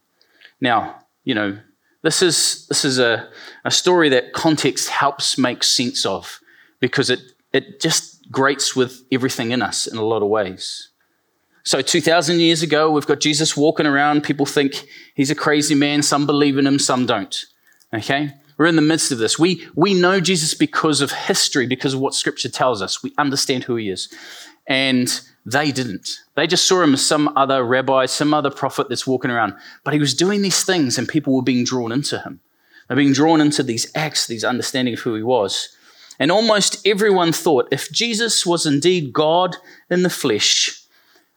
Now, 0.60 1.04
you 1.24 1.34
know, 1.34 1.58
this 2.02 2.22
is, 2.22 2.66
this 2.68 2.84
is 2.84 2.98
a, 2.98 3.28
a 3.64 3.70
story 3.70 4.08
that 4.10 4.32
context 4.32 4.88
helps 4.88 5.36
make 5.36 5.64
sense 5.64 6.06
of 6.06 6.40
because 6.80 7.10
it, 7.10 7.20
it 7.52 7.80
just 7.80 8.30
grates 8.30 8.76
with 8.76 9.04
everything 9.10 9.50
in 9.50 9.62
us 9.62 9.86
in 9.86 9.96
a 9.98 10.04
lot 10.04 10.22
of 10.22 10.28
ways. 10.28 10.90
So, 11.66 11.82
2,000 11.82 12.38
years 12.38 12.62
ago, 12.62 12.92
we've 12.92 13.08
got 13.08 13.18
Jesus 13.18 13.56
walking 13.56 13.86
around. 13.86 14.22
People 14.22 14.46
think 14.46 14.86
he's 15.16 15.32
a 15.32 15.34
crazy 15.34 15.74
man. 15.74 16.00
Some 16.00 16.24
believe 16.24 16.58
in 16.58 16.66
him, 16.66 16.78
some 16.78 17.06
don't. 17.06 17.44
Okay? 17.92 18.32
We're 18.56 18.66
in 18.66 18.76
the 18.76 18.82
midst 18.82 19.10
of 19.10 19.18
this. 19.18 19.36
We, 19.36 19.66
we 19.74 19.92
know 19.92 20.20
Jesus 20.20 20.54
because 20.54 21.00
of 21.00 21.10
history, 21.10 21.66
because 21.66 21.92
of 21.92 21.98
what 21.98 22.14
scripture 22.14 22.48
tells 22.48 22.82
us. 22.82 23.02
We 23.02 23.12
understand 23.18 23.64
who 23.64 23.74
he 23.74 23.90
is. 23.90 24.08
And 24.68 25.20
they 25.44 25.72
didn't. 25.72 26.20
They 26.36 26.46
just 26.46 26.68
saw 26.68 26.82
him 26.82 26.94
as 26.94 27.04
some 27.04 27.36
other 27.36 27.64
rabbi, 27.64 28.06
some 28.06 28.32
other 28.32 28.50
prophet 28.50 28.88
that's 28.88 29.04
walking 29.04 29.32
around. 29.32 29.54
But 29.82 29.92
he 29.92 29.98
was 29.98 30.14
doing 30.14 30.42
these 30.42 30.62
things, 30.62 30.98
and 30.98 31.08
people 31.08 31.34
were 31.34 31.42
being 31.42 31.64
drawn 31.64 31.90
into 31.90 32.20
him. 32.20 32.38
They're 32.86 32.96
being 32.96 33.12
drawn 33.12 33.40
into 33.40 33.64
these 33.64 33.90
acts, 33.92 34.28
these 34.28 34.44
understanding 34.44 34.94
of 34.94 35.00
who 35.00 35.16
he 35.16 35.22
was. 35.24 35.76
And 36.20 36.30
almost 36.30 36.86
everyone 36.86 37.32
thought 37.32 37.66
if 37.72 37.90
Jesus 37.90 38.46
was 38.46 38.66
indeed 38.66 39.12
God 39.12 39.56
in 39.90 40.04
the 40.04 40.10
flesh, 40.10 40.75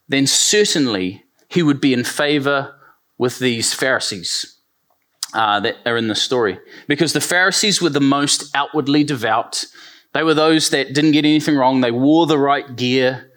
then 0.09 0.27
certainly 0.27 1.23
he 1.47 1.63
would 1.63 1.79
be 1.79 1.93
in 1.93 2.03
favor 2.03 2.75
with 3.17 3.39
these 3.39 3.73
Pharisees 3.73 4.57
uh, 5.33 5.59
that 5.59 5.77
are 5.85 5.97
in 5.97 6.07
the 6.07 6.15
story. 6.15 6.59
Because 6.87 7.13
the 7.13 7.21
Pharisees 7.21 7.81
were 7.81 7.89
the 7.89 7.99
most 7.99 8.49
outwardly 8.55 9.03
devout. 9.03 9.65
They 10.13 10.23
were 10.23 10.33
those 10.33 10.71
that 10.71 10.93
didn't 10.93 11.11
get 11.11 11.25
anything 11.25 11.55
wrong. 11.55 11.81
They 11.81 11.91
wore 11.91 12.25
the 12.25 12.39
right 12.39 12.75
gear. 12.75 13.31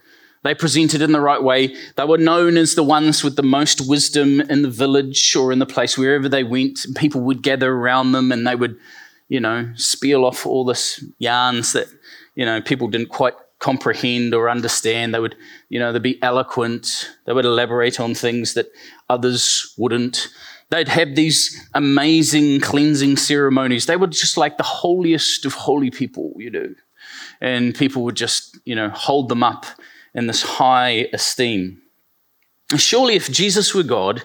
They 0.45 0.55
presented 0.55 1.03
in 1.03 1.13
the 1.13 1.21
right 1.21 1.43
way. 1.43 1.77
They 1.97 2.05
were 2.05 2.19
known 2.19 2.57
as 2.57 2.75
the 2.75 2.83
ones 2.83 3.23
with 3.23 3.37
the 3.37 3.43
most 3.43 3.87
wisdom 3.87 4.41
in 4.41 4.63
the 4.63 4.71
village 4.71 5.37
or 5.37 5.53
in 5.53 5.59
the 5.59 5.67
place 5.67 5.97
wherever 5.97 6.29
they 6.29 6.43
went. 6.43 6.87
People 6.97 7.21
would 7.23 7.43
gather 7.43 7.73
around 7.73 8.13
them 8.13 8.33
and 8.33 8.47
they 8.47 8.57
would, 8.57 8.77
you 9.29 9.39
know, 9.39 9.71
spiel 9.77 10.25
off 10.25 10.47
all 10.47 10.65
this 10.65 11.05
yarns 11.19 11.73
that, 11.75 11.87
you 12.35 12.45
know, 12.45 12.61
people 12.61 12.89
didn't 12.89 13.11
quite 13.11 13.35
comprehend 13.63 14.35
or 14.35 14.51
understand. 14.51 15.15
They 15.15 15.21
would, 15.21 15.37
you 15.69 15.79
know, 15.79 15.93
they'd 15.93 16.03
be 16.03 16.23
eloquent. 16.23 17.09
They 17.27 17.33
would 17.33 17.45
elaborate 17.45 18.01
on 18.01 18.15
things 18.15 18.55
that 18.55 18.67
others 19.09 19.73
wouldn't. 19.79 20.29
They'd 20.71 20.89
have 20.89 21.15
these 21.15 21.69
amazing 21.73 22.61
cleansing 22.61 23.17
ceremonies. 23.19 23.87
They 23.87 23.97
were 23.97 24.09
just 24.09 24.37
like 24.37 24.57
the 24.57 24.65
holiest 24.65 25.47
of 25.47 25.55
holy 25.55 25.91
people, 25.91 26.35
you 26.37 26.51
know. 26.51 26.75
And 27.41 27.75
people 27.75 28.03
would 28.03 28.17
just, 28.17 28.59
you 28.65 28.75
know, 28.75 28.91
hold 28.91 29.29
them 29.29 29.45
up 29.45 29.65
in 30.13 30.27
this 30.27 30.43
high 30.43 31.09
esteem. 31.13 31.83
Surely, 32.77 33.15
if 33.15 33.31
Jesus 33.31 33.75
were 33.75 33.83
God, 33.83 34.23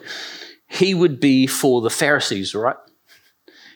he 0.67 0.95
would 0.95 1.19
be 1.19 1.45
for 1.45 1.81
the 1.81 1.89
Pharisees, 1.89 2.55
right? 2.55 2.75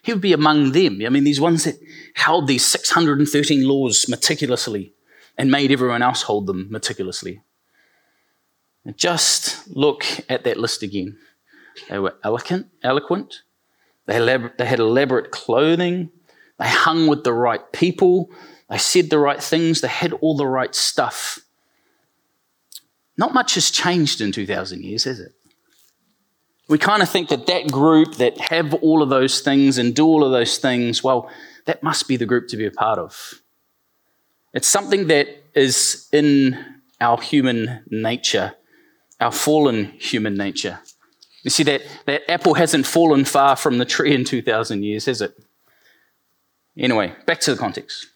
He 0.01 0.11
would 0.11 0.21
be 0.21 0.33
among 0.33 0.71
them. 0.71 1.01
I 1.05 1.09
mean, 1.09 1.23
these 1.23 1.41
ones 1.41 1.65
that 1.65 1.75
held 2.15 2.47
these 2.47 2.65
613 2.65 3.67
laws 3.67 4.09
meticulously 4.09 4.93
and 5.37 5.51
made 5.51 5.71
everyone 5.71 6.01
else 6.01 6.23
hold 6.23 6.47
them 6.47 6.67
meticulously. 6.69 7.41
just 8.95 9.67
look 9.67 10.05
at 10.29 10.43
that 10.43 10.57
list 10.57 10.83
again. 10.83 11.17
They 11.89 11.99
were 11.99 12.15
eloquent, 12.23 12.67
eloquent. 12.83 13.41
They, 14.05 14.19
they 14.57 14.65
had 14.65 14.79
elaborate 14.79 15.31
clothing. 15.31 16.09
They 16.59 16.67
hung 16.67 17.07
with 17.07 17.23
the 17.23 17.33
right 17.33 17.71
people. 17.71 18.29
They 18.69 18.77
said 18.77 19.09
the 19.09 19.19
right 19.19 19.41
things. 19.41 19.81
They 19.81 19.87
had 19.87 20.13
all 20.13 20.35
the 20.35 20.47
right 20.47 20.73
stuff. 20.75 21.39
Not 23.17 23.33
much 23.33 23.55
has 23.55 23.69
changed 23.69 24.21
in 24.21 24.31
2,000 24.31 24.83
years, 24.83 25.03
has 25.03 25.19
it? 25.19 25.33
We 26.67 26.77
kind 26.77 27.03
of 27.03 27.09
think 27.09 27.29
that 27.29 27.47
that 27.47 27.69
group 27.71 28.15
that 28.15 28.39
have 28.39 28.73
all 28.75 29.03
of 29.03 29.09
those 29.09 29.41
things 29.41 29.77
and 29.77 29.93
do 29.93 30.05
all 30.05 30.23
of 30.23 30.31
those 30.31 30.57
things, 30.57 31.03
well, 31.03 31.29
that 31.65 31.83
must 31.83 32.07
be 32.07 32.15
the 32.15 32.25
group 32.25 32.47
to 32.49 32.57
be 32.57 32.65
a 32.65 32.71
part 32.71 32.97
of. 32.97 33.40
It's 34.53 34.67
something 34.67 35.07
that 35.07 35.27
is 35.55 36.07
in 36.11 36.63
our 36.99 37.19
human 37.21 37.83
nature, 37.89 38.53
our 39.19 39.31
fallen 39.31 39.85
human 39.99 40.35
nature. 40.35 40.79
You 41.43 41.49
see, 41.49 41.63
that, 41.63 41.81
that 42.05 42.29
apple 42.29 42.53
hasn't 42.53 42.85
fallen 42.85 43.25
far 43.25 43.55
from 43.55 43.77
the 43.77 43.85
tree 43.85 44.13
in 44.13 44.23
2,000 44.25 44.83
years, 44.83 45.05
has 45.05 45.21
it? 45.21 45.33
Anyway, 46.77 47.13
back 47.25 47.39
to 47.41 47.51
the 47.51 47.57
context. 47.57 48.07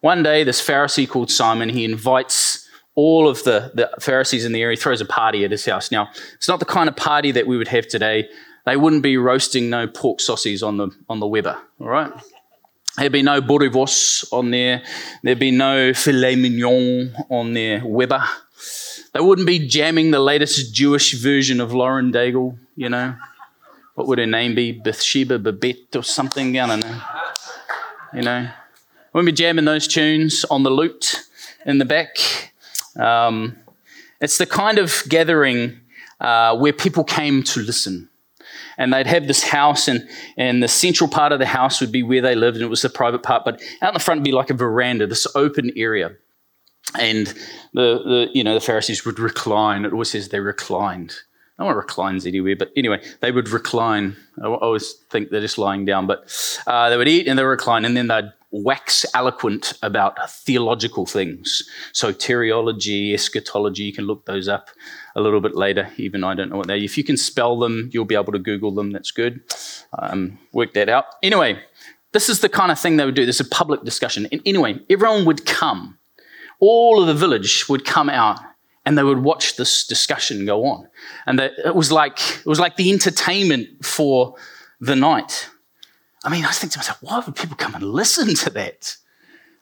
One 0.00 0.22
day, 0.22 0.44
this 0.44 0.60
Pharisee 0.60 1.08
called 1.08 1.30
Simon, 1.30 1.68
he 1.68 1.84
invites 1.84 2.68
all 2.94 3.28
of 3.28 3.42
the, 3.44 3.72
the 3.74 3.90
Pharisees 4.00 4.44
in 4.44 4.52
the 4.52 4.62
area, 4.62 4.76
he 4.76 4.80
throws 4.80 5.00
a 5.00 5.06
party 5.06 5.44
at 5.44 5.50
his 5.50 5.64
house. 5.64 5.90
Now, 5.90 6.10
it's 6.34 6.48
not 6.48 6.60
the 6.60 6.66
kind 6.66 6.88
of 6.88 6.96
party 6.96 7.32
that 7.32 7.46
we 7.46 7.56
would 7.56 7.68
have 7.68 7.88
today. 7.88 8.28
They 8.66 8.76
wouldn't 8.76 9.02
be 9.02 9.16
roasting 9.16 9.68
no 9.68 9.86
pork 9.86 10.20
sausages 10.20 10.62
on 10.62 10.76
the, 10.76 10.90
on 11.08 11.20
the 11.20 11.26
Weber, 11.26 11.58
all 11.80 11.88
right? 11.88 12.12
There'd 12.96 13.12
be 13.12 13.22
no 13.22 13.40
boerewors 13.40 14.24
on 14.32 14.50
there. 14.50 14.82
There'd 15.22 15.38
be 15.38 15.50
no 15.50 15.92
filet 15.92 16.36
mignon 16.36 17.14
on 17.28 17.52
their 17.52 17.82
Weber. 17.84 18.22
They 19.12 19.20
wouldn't 19.20 19.46
be 19.46 19.66
jamming 19.66 20.10
the 20.10 20.20
latest 20.20 20.74
Jewish 20.74 21.14
version 21.14 21.60
of 21.60 21.72
Lauren 21.72 22.12
Daigle, 22.12 22.56
you 22.76 22.88
know. 22.88 23.16
What 23.94 24.06
would 24.08 24.18
her 24.18 24.26
name 24.26 24.54
be? 24.54 24.72
Bathsheba 24.72 25.38
Babette 25.38 25.96
or 25.96 26.02
something? 26.02 26.58
I 26.58 26.66
don't 26.66 26.80
know. 26.80 27.00
You 28.12 28.22
know. 28.22 28.48
Wouldn't 29.12 29.26
be 29.26 29.36
jamming 29.36 29.64
those 29.64 29.86
tunes 29.86 30.44
on 30.50 30.64
the 30.64 30.70
lute 30.70 31.20
in 31.64 31.78
the 31.78 31.84
back. 31.84 32.52
Um, 32.96 33.56
it's 34.20 34.38
the 34.38 34.46
kind 34.46 34.78
of 34.78 35.02
gathering 35.08 35.80
uh, 36.20 36.56
where 36.56 36.72
people 36.72 37.04
came 37.04 37.42
to 37.44 37.60
listen. 37.60 38.08
And 38.78 38.92
they'd 38.92 39.06
have 39.06 39.26
this 39.26 39.42
house, 39.42 39.88
and, 39.88 40.08
and 40.36 40.62
the 40.62 40.68
central 40.68 41.08
part 41.08 41.32
of 41.32 41.38
the 41.38 41.46
house 41.46 41.80
would 41.80 41.92
be 41.92 42.02
where 42.02 42.20
they 42.20 42.34
lived, 42.34 42.56
and 42.56 42.64
it 42.64 42.68
was 42.68 42.82
the 42.82 42.88
private 42.88 43.22
part. 43.22 43.44
But 43.44 43.62
out 43.82 43.90
in 43.90 43.94
the 43.94 44.00
front 44.00 44.20
would 44.20 44.24
be 44.24 44.32
like 44.32 44.50
a 44.50 44.54
veranda, 44.54 45.06
this 45.06 45.26
open 45.34 45.70
area 45.76 46.16
and 46.98 47.26
the, 47.72 48.02
the 48.04 48.30
you 48.32 48.44
know 48.44 48.54
the 48.54 48.60
Pharisees 48.60 49.04
would 49.04 49.18
recline. 49.18 49.84
It 49.84 49.92
always 49.92 50.10
says 50.10 50.28
they 50.28 50.40
reclined. 50.40 51.14
No 51.58 51.66
one 51.66 51.76
reclines 51.76 52.26
anywhere, 52.26 52.56
but 52.56 52.72
anyway, 52.76 53.00
they 53.20 53.30
would 53.30 53.48
recline. 53.48 54.16
I 54.42 54.46
always 54.46 54.92
think 55.10 55.30
they're 55.30 55.40
just 55.40 55.58
lying 55.58 55.84
down, 55.84 56.08
but 56.08 56.26
uh, 56.66 56.90
they 56.90 56.96
would 56.96 57.06
eat 57.06 57.28
and 57.28 57.38
they 57.38 57.44
recline, 57.44 57.84
and 57.84 57.96
then 57.96 58.08
they'd 58.08 58.32
wax 58.50 59.06
eloquent 59.14 59.72
about 59.82 60.30
theological 60.30 61.06
things. 61.06 61.62
Soteriology, 61.92 63.14
eschatology, 63.14 63.84
you 63.84 63.92
can 63.92 64.04
look 64.04 64.26
those 64.26 64.48
up 64.48 64.70
a 65.14 65.20
little 65.20 65.40
bit 65.40 65.54
later. 65.54 65.90
Even 65.96 66.24
I 66.24 66.34
don't 66.34 66.50
know 66.50 66.56
what 66.56 66.66
they. 66.66 66.78
If 66.78 66.98
you 66.98 67.04
can 67.04 67.16
spell 67.16 67.58
them, 67.58 67.90
you'll 67.92 68.04
be 68.04 68.14
able 68.14 68.32
to 68.32 68.38
Google 68.38 68.72
them. 68.72 68.90
That's 68.90 69.10
good. 69.10 69.40
Um, 69.98 70.38
work 70.52 70.74
that 70.74 70.88
out. 70.88 71.06
Anyway, 71.22 71.58
this 72.12 72.28
is 72.28 72.40
the 72.40 72.48
kind 72.48 72.72
of 72.72 72.78
thing 72.78 72.96
they 72.96 73.04
would 73.04 73.14
do. 73.14 73.26
This 73.26 73.40
is 73.40 73.46
a 73.46 73.50
public 73.50 73.84
discussion. 73.84 74.26
And 74.32 74.42
anyway, 74.44 74.80
everyone 74.90 75.24
would 75.24 75.46
come 75.46 75.98
all 76.60 77.00
of 77.00 77.06
the 77.06 77.14
village 77.14 77.68
would 77.68 77.84
come 77.84 78.08
out 78.08 78.38
and 78.86 78.96
they 78.96 79.02
would 79.02 79.22
watch 79.22 79.56
this 79.56 79.86
discussion 79.86 80.46
go 80.46 80.64
on. 80.64 80.88
And 81.26 81.38
that 81.38 81.52
it 81.64 81.74
was 81.74 81.90
like 81.92 82.18
it 82.38 82.46
was 82.46 82.60
like 82.60 82.76
the 82.76 82.90
entertainment 82.90 83.84
for 83.84 84.36
the 84.80 84.96
night. 84.96 85.50
I 86.24 86.30
mean, 86.30 86.44
I 86.44 86.52
think 86.52 86.72
to 86.72 86.78
myself, 86.78 87.02
why 87.02 87.20
would 87.20 87.36
people 87.36 87.56
come 87.56 87.74
and 87.74 87.84
listen 87.84 88.34
to 88.34 88.50
that? 88.50 88.96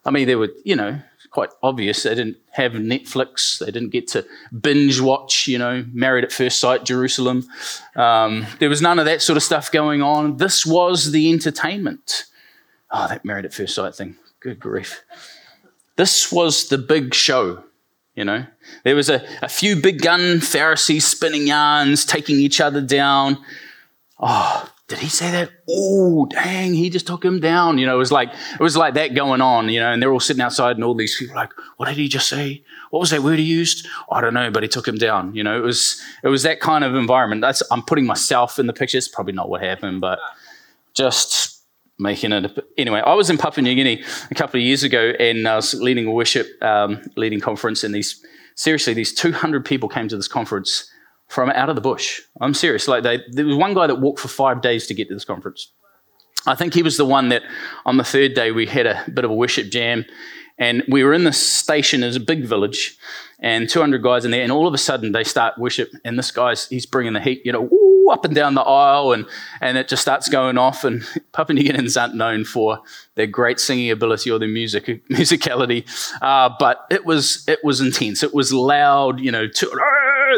I 0.05 0.11
mean, 0.11 0.27
they 0.27 0.37
were, 0.37 0.51
you 0.65 0.77
know, 0.77 1.01
quite 1.33 1.51
obvious. 1.63 2.05
They 2.05 2.15
didn't 2.15 2.37
have 2.51 2.73
Netflix. 2.73 3.59
They 3.59 3.73
didn't 3.73 3.91
get 3.91 4.07
to 4.09 4.25
binge 4.61 5.01
watch, 5.01 5.49
you 5.49 5.59
know, 5.59 5.85
Married 5.93 6.25
at 6.25 6.31
First 6.31 6.61
Sight, 6.61 6.85
Jerusalem. 6.85 7.49
Um, 7.97 8.47
there 8.61 8.69
was 8.69 8.81
none 8.81 8.99
of 8.99 9.07
that 9.07 9.23
sort 9.23 9.37
of 9.37 9.43
stuff 9.43 9.73
going 9.73 10.03
on. 10.03 10.37
This 10.37 10.65
was 10.65 11.11
the 11.11 11.33
entertainment. 11.33 12.27
Oh, 12.91 13.09
that 13.09 13.25
Married 13.25 13.47
at 13.47 13.55
First 13.55 13.75
Sight 13.75 13.95
thing. 13.95 14.17
Good 14.41 14.61
grief. 14.61 15.03
This 15.97 16.31
was 16.31 16.69
the 16.69 16.79
big 16.79 17.15
show, 17.15 17.65
you 18.15 18.25
know. 18.25 18.47
There 18.85 18.95
was 18.97 19.09
a, 19.09 19.27
a 19.41 19.49
few 19.49 19.81
big 19.81 20.03
gun 20.03 20.41
Pharisees 20.41 21.07
spinning 21.07 21.47
yarns, 21.47 22.05
taking 22.05 22.37
each 22.37 22.61
other 22.61 22.81
down. 22.81 23.39
Oh, 24.19 24.72
did 24.93 25.01
he 25.01 25.09
say 25.09 25.31
that? 25.31 25.49
Oh, 25.71 26.27
dang, 26.27 26.75
he 26.75 26.91
just 26.91 27.07
took 27.07 27.25
him 27.25 27.41
down. 27.41 27.79
You 27.79 27.87
know, 27.87 27.95
it 27.95 27.99
was 27.99 28.13
like 28.13 28.29
it 28.29 28.61
was 28.61 28.77
like 28.77 28.93
that 28.93 29.15
going 29.15 29.41
on, 29.41 29.71
you 29.71 29.81
know, 29.81 29.91
and 29.91 30.03
they're 30.03 30.13
all 30.13 30.21
sitting 30.21 30.43
outside 30.43 30.77
and 30.77 30.85
all 30.85 30.95
these 30.95 31.17
people 31.17 31.35
like, 31.35 31.51
what 31.79 31.87
did 31.87 31.97
he 31.97 32.09
just 32.09 32.29
say? 32.29 32.63
What 32.91 33.01
was 33.01 33.09
that 33.09 33.23
word 33.23 33.39
he 33.39 33.45
used? 33.47 33.89
I 34.11 34.21
don't 34.21 34.35
know, 34.35 34.51
but 34.51 34.63
he 34.63 34.69
took 34.69 34.87
him 34.87 34.97
down. 34.99 35.35
You 35.35 35.45
know, 35.45 35.57
it 35.57 35.63
was 35.63 35.99
it 36.23 36.29
was 36.29 36.43
that 36.43 36.61
kind 36.61 36.85
of 36.85 36.95
environment. 36.95 37.41
That's 37.41 37.63
I'm 37.71 37.81
putting 37.81 38.05
myself 38.05 38.59
in 38.59 38.67
the 38.67 38.75
picture. 38.75 38.99
It's 38.99 39.09
probably 39.09 39.33
not 39.33 39.49
what 39.49 39.63
happened, 39.63 40.03
but 40.03 40.19
just 40.93 41.65
making 41.99 42.33
it. 42.33 42.59
Anyway, 42.77 43.01
I 43.01 43.15
was 43.15 43.31
in 43.31 43.39
Papua 43.39 43.63
New 43.63 43.75
Guinea 43.75 44.05
a 44.31 44.35
couple 44.35 44.61
of 44.61 44.67
years 44.67 44.83
ago, 44.83 45.15
and 45.19 45.49
I 45.49 45.57
was 45.57 45.73
leading 45.73 46.05
a 46.05 46.13
worship, 46.13 46.49
um, 46.63 47.01
leading 47.17 47.41
conference, 47.41 47.83
and 47.83 47.95
these 47.95 48.23
seriously, 48.57 48.93
these 48.93 49.15
200 49.15 49.65
people 49.65 49.89
came 49.89 50.09
to 50.09 50.17
this 50.17 50.29
conference 50.29 50.92
from 51.33 51.49
out 51.49 51.71
of 51.71 51.77
the 51.77 51.81
bush. 51.81 52.21
I'm 52.43 52.53
serious. 52.53 52.87
Like 52.87 53.05
they, 53.05 53.23
there 53.31 53.47
was 53.47 53.57
one 53.57 53.73
guy 53.73 53.87
that 53.87 54.01
walked 54.01 54.21
for 54.21 54.29
five 54.29 54.61
days 54.61 54.87
to 54.89 54.95
get 54.95 55.09
to 55.09 55.15
this 55.15 55.25
conference. 55.25 55.73
I 56.47 56.55
think 56.55 56.75
he 56.75 56.83
was 56.83 56.99
the 56.99 57.07
one 57.07 57.31
that 57.31 57.43
on 57.87 57.97
the 57.97 58.05
third 58.05 58.35
day 58.35 58.53
we 58.53 58.67
had 58.67 58.87
a 58.87 59.03
bit 59.15 59.25
of 59.25 59.31
a 59.31 59.35
worship 59.35 59.71
jam, 59.71 60.05
and 60.59 60.83
we 60.89 61.03
were 61.03 61.15
in 61.15 61.25
this 61.25 61.39
station 61.39 62.03
as 62.03 62.17
a 62.17 62.21
big 62.21 62.45
village, 62.45 62.99
and 63.39 63.67
200 63.67 64.03
guys 64.03 64.27
in 64.27 64.31
there, 64.31 64.43
and 64.43 64.53
all 64.53 64.67
of 64.67 64.75
a 64.75 64.79
sudden 64.79 65.13
they 65.13 65.25
start 65.25 65.57
worship, 65.57 65.91
and 66.05 66.19
this 66.19 66.31
guy's 66.31 66.69
he's 66.69 66.85
bringing 66.85 67.15
the 67.15 67.21
heat, 67.21 67.41
you 67.47 67.53
know 67.53 67.71
up 68.13 68.25
and 68.25 68.35
down 68.35 68.55
the 68.55 68.63
aisle, 68.63 69.13
and, 69.13 69.27
and 69.61 69.79
it 69.79 69.89
just 69.89 70.03
starts 70.03 70.29
going 70.29 70.59
off. 70.59 70.85
And 70.85 71.05
Papua 71.33 71.55
New 71.55 71.65
Guineans 71.65 72.01
aren't 72.01 72.15
known 72.15 72.45
for 72.45 72.81
their 73.15 73.27
great 73.27 73.59
singing 73.59 73.91
ability 73.91 74.31
or 74.31 74.39
their 74.39 74.49
music 74.49 74.87
musicality, 75.11 75.85
uh, 76.21 76.55
but 76.59 76.87
it 76.91 77.05
was 77.05 77.45
it 77.49 77.61
was 77.65 77.81
intense. 77.81 78.23
It 78.23 78.35
was 78.35 78.53
loud. 78.53 79.21
You 79.21 79.33
know, 79.33 79.49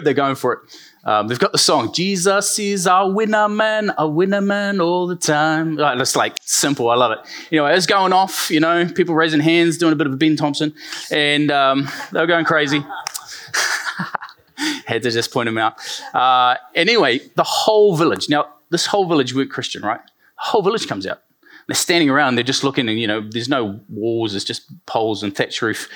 they're 0.00 0.14
going 0.14 0.34
for 0.34 0.52
it. 0.52 0.60
Um, 1.04 1.28
they've 1.28 1.38
got 1.38 1.52
the 1.52 1.58
song 1.58 1.92
"Jesus 1.92 2.58
is 2.58 2.86
our 2.86 3.10
winner 3.10 3.48
man, 3.48 3.92
a 3.98 4.08
winner 4.08 4.40
man 4.40 4.80
all 4.80 5.06
the 5.06 5.16
time." 5.16 5.76
Like, 5.76 5.98
it's 5.98 6.16
like 6.16 6.36
simple. 6.40 6.90
I 6.90 6.96
love 6.96 7.12
it. 7.12 7.18
Know, 7.54 7.66
it's 7.66 7.86
going 7.86 8.12
off. 8.12 8.50
You 8.50 8.60
know, 8.60 8.88
people 8.88 9.14
raising 9.14 9.40
hands, 9.40 9.78
doing 9.78 9.92
a 9.92 9.96
bit 9.96 10.06
of 10.06 10.14
a 10.14 10.16
Ben 10.16 10.36
Thompson, 10.36 10.74
and 11.10 11.50
um, 11.50 11.88
they 12.12 12.20
were 12.20 12.26
going 12.26 12.44
crazy. 12.44 12.84
Had 14.86 15.02
to 15.02 15.10
just 15.10 15.32
point 15.32 15.48
him 15.48 15.58
out. 15.58 15.74
Uh, 16.14 16.56
anyway, 16.74 17.20
the 17.34 17.44
whole 17.44 17.96
village. 17.96 18.28
Now, 18.28 18.46
this 18.70 18.86
whole 18.86 19.06
village 19.06 19.34
weren't 19.34 19.50
Christian, 19.50 19.82
right? 19.82 20.00
The 20.00 20.42
whole 20.50 20.62
village 20.62 20.86
comes 20.86 21.06
out. 21.06 21.20
They're 21.66 21.74
standing 21.74 22.10
around. 22.10 22.34
They're 22.34 22.44
just 22.44 22.64
looking, 22.64 22.88
and 22.88 23.00
you 23.00 23.06
know, 23.06 23.20
there's 23.28 23.48
no 23.48 23.80
walls. 23.88 24.32
There's 24.32 24.44
just 24.44 24.62
poles 24.86 25.22
and 25.22 25.34
thatch 25.34 25.62
roof. 25.62 25.88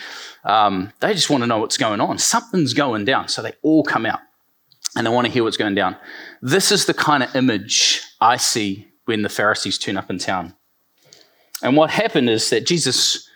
Um, 0.44 0.92
they 1.00 1.12
just 1.12 1.28
want 1.30 1.42
to 1.42 1.46
know 1.46 1.58
what's 1.58 1.76
going 1.76 2.00
on. 2.00 2.18
Something's 2.18 2.72
going 2.72 3.04
down. 3.04 3.28
So 3.28 3.42
they 3.42 3.52
all 3.62 3.82
come 3.82 4.06
out. 4.06 4.20
and 4.96 5.06
they 5.06 5.10
want 5.10 5.26
to 5.26 5.32
hear 5.32 5.44
what's 5.44 5.56
going 5.56 5.74
down. 5.74 5.96
This 6.42 6.72
is 6.72 6.86
the 6.86 6.94
kind 6.94 7.22
of 7.22 7.34
image 7.36 8.02
I 8.20 8.36
see 8.36 8.88
when 9.04 9.22
the 9.22 9.28
Pharisees 9.28 9.78
turn 9.78 9.96
up 9.96 10.10
in 10.10 10.18
town. 10.18 10.54
And 11.62 11.76
what 11.76 11.90
happened 11.90 12.30
is 12.30 12.50
that 12.50 12.66
Jesus 12.66 13.28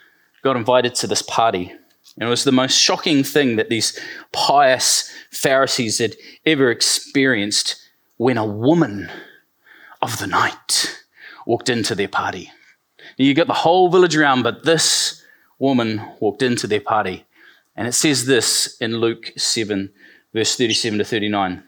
got 0.43 0.57
invited 0.57 0.95
to 0.97 1.07
this 1.07 1.23
party. 1.23 1.73
And 2.19 2.27
it 2.27 2.31
was 2.31 2.45
the 2.45 2.53
most 2.53 2.77
shocking 2.77 3.25
thing 3.25 3.57
that 3.57 3.69
these 3.69 3.99
pious 4.33 5.11
Pharisees 5.31 5.99
had 5.99 6.17
ever 6.45 6.71
experienced 6.71 7.77
when 8.17 8.39
a 8.39 8.47
woman 8.47 9.11
of 10.01 10.19
the 10.19 10.27
night 10.27 11.02
walked 11.47 11.69
into 11.69 11.95
their 11.95 12.09
party. 12.09 12.51
You 13.17 13.35
got 13.35 13.47
the 13.47 13.53
whole 13.53 13.89
village 13.89 14.17
around, 14.17 14.43
but 14.43 14.65
this 14.65 15.23
woman 15.59 16.03
walked 16.21 16.43
into 16.43 16.67
their 16.67 16.81
party. 16.81 17.25
And 17.77 17.89
it 17.89 17.93
says 17.93 18.27
this 18.27 18.77
in 18.81 18.99
Luke 18.99 19.33
7, 19.37 19.93
verse 20.33 20.57
37 20.57 20.99
to 20.99 21.05
39. 21.05 21.63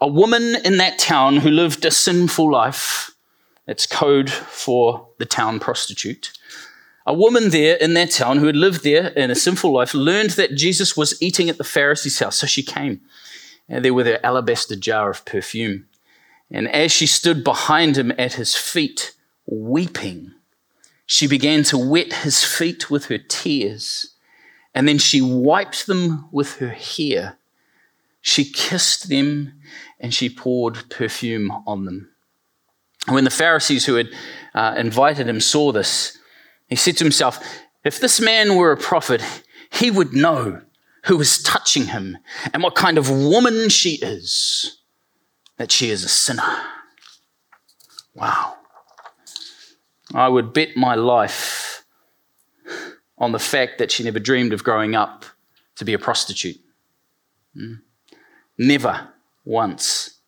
A 0.00 0.08
woman 0.08 0.56
in 0.64 0.76
that 0.78 0.98
town 0.98 1.38
who 1.38 1.50
lived 1.50 1.84
a 1.84 1.90
sinful 1.90 2.50
life, 2.50 3.12
that's 3.66 3.86
code 3.86 4.30
for 4.30 5.08
the 5.18 5.26
town 5.26 5.60
prostitute. 5.60 6.32
A 7.06 7.14
woman 7.14 7.50
there 7.50 7.76
in 7.76 7.94
that 7.94 8.10
town 8.10 8.38
who 8.38 8.46
had 8.46 8.56
lived 8.56 8.82
there 8.82 9.08
in 9.08 9.30
a 9.30 9.34
sinful 9.34 9.72
life 9.72 9.94
learned 9.94 10.30
that 10.30 10.54
Jesus 10.54 10.96
was 10.96 11.20
eating 11.22 11.48
at 11.48 11.58
the 11.58 11.64
Pharisee's 11.64 12.18
house, 12.18 12.36
so 12.36 12.46
she 12.46 12.62
came 12.62 13.00
and 13.68 13.84
there 13.84 13.94
with 13.94 14.06
her 14.06 14.20
alabaster 14.22 14.76
jar 14.76 15.10
of 15.10 15.24
perfume. 15.24 15.86
And 16.50 16.68
as 16.68 16.92
she 16.92 17.06
stood 17.06 17.42
behind 17.42 17.96
him 17.96 18.12
at 18.18 18.34
his 18.34 18.54
feet, 18.54 19.12
weeping, 19.46 20.32
she 21.06 21.26
began 21.26 21.62
to 21.64 21.78
wet 21.78 22.12
his 22.12 22.44
feet 22.44 22.90
with 22.90 23.06
her 23.06 23.18
tears, 23.18 24.14
and 24.74 24.88
then 24.88 24.98
she 24.98 25.20
wiped 25.20 25.86
them 25.86 26.28
with 26.32 26.56
her 26.56 26.70
hair. 26.70 27.38
She 28.20 28.50
kissed 28.50 29.08
them 29.08 29.60
and 30.00 30.12
she 30.14 30.28
poured 30.30 30.90
perfume 30.90 31.50
on 31.66 31.84
them. 31.84 32.10
When 33.08 33.24
the 33.24 33.30
Pharisees 33.30 33.84
who 33.84 33.96
had 33.96 34.08
uh, 34.54 34.74
invited 34.78 35.28
him 35.28 35.40
saw 35.40 35.72
this, 35.72 36.18
he 36.68 36.76
said 36.76 36.96
to 36.96 37.04
himself, 37.04 37.38
If 37.84 38.00
this 38.00 38.20
man 38.20 38.56
were 38.56 38.72
a 38.72 38.76
prophet, 38.76 39.22
he 39.70 39.90
would 39.90 40.14
know 40.14 40.62
who 41.04 41.20
is 41.20 41.42
touching 41.42 41.86
him 41.86 42.16
and 42.52 42.62
what 42.62 42.74
kind 42.74 42.96
of 42.96 43.10
woman 43.10 43.68
she 43.68 43.96
is, 43.96 44.78
that 45.56 45.70
she 45.70 45.90
is 45.90 46.04
a 46.04 46.08
sinner. 46.08 46.42
Wow. 48.14 48.56
I 50.14 50.28
would 50.28 50.52
bet 50.52 50.76
my 50.76 50.94
life 50.94 51.84
on 53.18 53.32
the 53.32 53.38
fact 53.38 53.78
that 53.78 53.90
she 53.90 54.04
never 54.04 54.18
dreamed 54.18 54.52
of 54.52 54.64
growing 54.64 54.94
up 54.94 55.24
to 55.76 55.84
be 55.84 55.92
a 55.92 55.98
prostitute. 55.98 56.60
Hmm? 57.54 57.74
Never 58.58 59.08
once. 59.44 60.18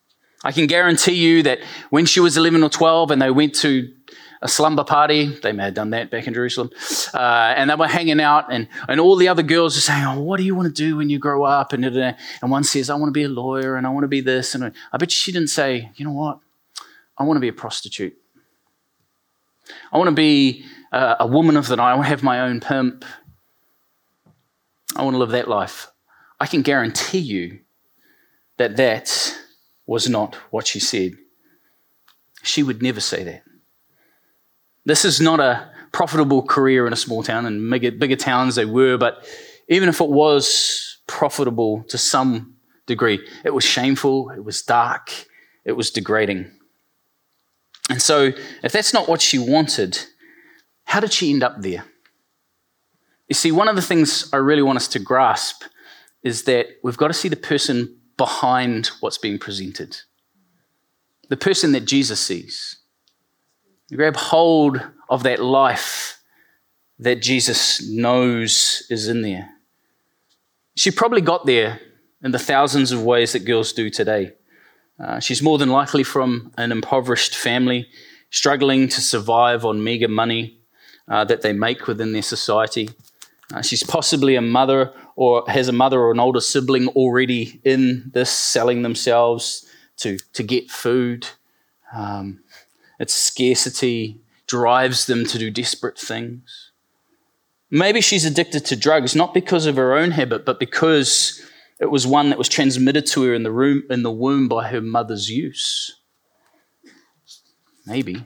I 0.43 0.51
can 0.51 0.67
guarantee 0.67 1.13
you 1.13 1.43
that 1.43 1.59
when 1.89 2.05
she 2.05 2.19
was 2.19 2.37
11 2.37 2.63
or 2.63 2.69
12 2.69 3.11
and 3.11 3.21
they 3.21 3.31
went 3.31 3.55
to 3.55 3.93
a 4.41 4.47
slumber 4.47 4.83
party. 4.83 5.25
They 5.25 5.51
may 5.51 5.65
have 5.65 5.73
done 5.73 5.89
that 5.91 6.09
back 6.09 6.27
in 6.27 6.33
Jerusalem. 6.33 6.69
Uh, 7.13 7.53
and 7.55 7.69
they 7.69 7.75
were 7.75 7.87
hanging 7.87 8.19
out, 8.19 8.51
and, 8.51 8.67
and 8.87 8.99
all 8.99 9.15
the 9.15 9.27
other 9.27 9.43
girls 9.43 9.77
are 9.77 9.81
saying, 9.81 10.03
Oh, 10.03 10.19
what 10.19 10.37
do 10.37 10.43
you 10.43 10.55
want 10.55 10.67
to 10.67 10.73
do 10.73 10.97
when 10.97 11.09
you 11.09 11.19
grow 11.19 11.43
up? 11.43 11.73
And, 11.73 11.85
and 11.85 12.15
one 12.41 12.63
says, 12.63 12.89
I 12.89 12.95
want 12.95 13.09
to 13.09 13.13
be 13.13 13.23
a 13.23 13.29
lawyer 13.29 13.75
and 13.75 13.87
I 13.87 13.89
want 13.89 14.03
to 14.03 14.09
be 14.09 14.21
this. 14.21 14.55
And 14.55 14.71
I 14.91 14.97
bet 14.97 15.11
she 15.11 15.31
didn't 15.31 15.49
say, 15.49 15.91
You 15.95 16.05
know 16.05 16.11
what? 16.11 16.39
I 17.17 17.23
want 17.23 17.37
to 17.37 17.41
be 17.41 17.47
a 17.47 17.53
prostitute. 17.53 18.15
I 19.91 19.97
want 19.97 20.09
to 20.09 20.15
be 20.15 20.65
a, 20.91 21.17
a 21.21 21.27
woman 21.27 21.57
of 21.57 21.67
the 21.67 21.75
night. 21.75 21.91
I 21.91 21.95
want 21.95 22.05
to 22.05 22.09
have 22.09 22.23
my 22.23 22.41
own 22.41 22.59
pimp. 22.59 23.03
I 24.95 25.03
want 25.03 25.15
to 25.15 25.19
live 25.19 25.31
that 25.31 25.47
life. 25.47 25.91
I 26.39 26.45
can 26.45 26.61
guarantee 26.61 27.19
you 27.19 27.59
that 28.57 28.77
that 28.77 29.35
was 29.85 30.09
not 30.09 30.35
what 30.51 30.67
she 30.67 30.79
said. 30.79 31.13
She 32.43 32.63
would 32.63 32.81
never 32.81 32.99
say 32.99 33.23
that. 33.23 33.43
This 34.87 35.03
is 35.03 35.19
not 35.19 35.41
a 35.41 35.69
profitable 35.91 36.41
career 36.41 36.87
in 36.87 36.93
a 36.93 36.95
small 36.95 37.21
town, 37.21 37.45
and 37.45 37.69
bigger, 37.69 37.91
bigger 37.91 38.15
towns 38.15 38.55
they 38.55 38.63
were, 38.63 38.97
but 38.97 39.27
even 39.67 39.89
if 39.89 39.99
it 39.99 40.07
was 40.07 40.99
profitable 41.07 41.83
to 41.89 41.97
some 41.97 42.55
degree, 42.85 43.19
it 43.43 43.53
was 43.53 43.65
shameful, 43.65 44.29
it 44.29 44.45
was 44.45 44.61
dark, 44.61 45.11
it 45.65 45.73
was 45.73 45.91
degrading. 45.91 46.49
And 47.89 48.01
so, 48.01 48.31
if 48.63 48.71
that's 48.71 48.93
not 48.93 49.09
what 49.09 49.21
she 49.21 49.37
wanted, 49.37 49.99
how 50.85 51.01
did 51.01 51.11
she 51.11 51.33
end 51.33 51.43
up 51.43 51.61
there? 51.61 51.83
You 53.27 53.33
see, 53.33 53.51
one 53.51 53.67
of 53.67 53.75
the 53.75 53.81
things 53.81 54.29
I 54.31 54.37
really 54.37 54.61
want 54.61 54.77
us 54.77 54.87
to 54.89 54.99
grasp 54.99 55.63
is 56.23 56.43
that 56.43 56.67
we've 56.81 56.95
got 56.95 57.09
to 57.09 57.13
see 57.13 57.27
the 57.27 57.35
person 57.35 57.97
behind 58.15 58.87
what's 59.01 59.17
being 59.17 59.37
presented, 59.37 59.97
the 61.27 61.35
person 61.35 61.73
that 61.73 61.81
Jesus 61.81 62.21
sees. 62.21 62.77
Grab 63.93 64.17
hold 64.17 64.81
of 65.09 65.23
that 65.23 65.41
life 65.41 66.19
that 66.99 67.21
Jesus 67.21 67.87
knows 67.87 68.85
is 68.89 69.07
in 69.07 69.21
there. 69.21 69.49
She 70.75 70.91
probably 70.91 71.21
got 71.21 71.45
there 71.45 71.79
in 72.21 72.31
the 72.31 72.39
thousands 72.39 72.91
of 72.91 73.03
ways 73.03 73.33
that 73.33 73.45
girls 73.45 73.71
do 73.71 73.89
today. 73.89 74.33
Uh, 74.99 75.19
she's 75.19 75.41
more 75.41 75.57
than 75.57 75.69
likely 75.69 76.03
from 76.03 76.51
an 76.57 76.71
impoverished 76.71 77.35
family, 77.35 77.87
struggling 78.29 78.89
to 78.89 78.99
survive 78.99 79.63
on 79.63 79.83
meager 79.83 80.07
money 80.07 80.57
uh, 81.07 81.23
that 81.23 81.41
they 81.41 81.53
make 81.53 81.87
within 81.87 82.11
their 82.11 82.21
society. 82.21 82.89
Uh, 83.53 83.61
she's 83.61 83.83
possibly 83.83 84.35
a 84.35 84.41
mother 84.41 84.93
or 85.15 85.43
has 85.47 85.69
a 85.69 85.73
mother 85.73 85.99
or 86.01 86.11
an 86.11 86.19
older 86.19 86.41
sibling 86.41 86.89
already 86.89 87.61
in 87.63 88.09
this, 88.13 88.29
selling 88.29 88.81
themselves 88.81 89.65
to, 89.95 90.17
to 90.33 90.43
get 90.43 90.69
food. 90.69 91.27
Um, 91.93 92.41
its 92.99 93.13
scarcity 93.13 94.21
drives 94.47 95.05
them 95.05 95.25
to 95.25 95.37
do 95.37 95.51
desperate 95.51 95.97
things. 95.97 96.71
Maybe 97.69 97.99
she's 98.01 98.25
addicted 98.25 98.65
to 98.65 98.75
drugs, 98.75 99.15
not 99.15 99.33
because 99.33 99.65
of 99.65 99.75
her 99.75 99.93
own 99.93 100.11
habit, 100.11 100.45
but 100.45 100.59
because 100.59 101.41
it 101.79 101.91
was 101.91 102.07
one 102.07 102.29
that 102.29 102.37
was 102.37 102.49
transmitted 102.49 103.05
to 103.07 103.23
her 103.23 103.33
in 103.33 103.43
the, 103.43 103.51
room, 103.51 103.83
in 103.89 104.03
the 104.03 104.11
womb 104.11 104.47
by 104.47 104.69
her 104.69 104.81
mother's 104.81 105.29
use. 105.29 105.99
Maybe. 107.85 108.25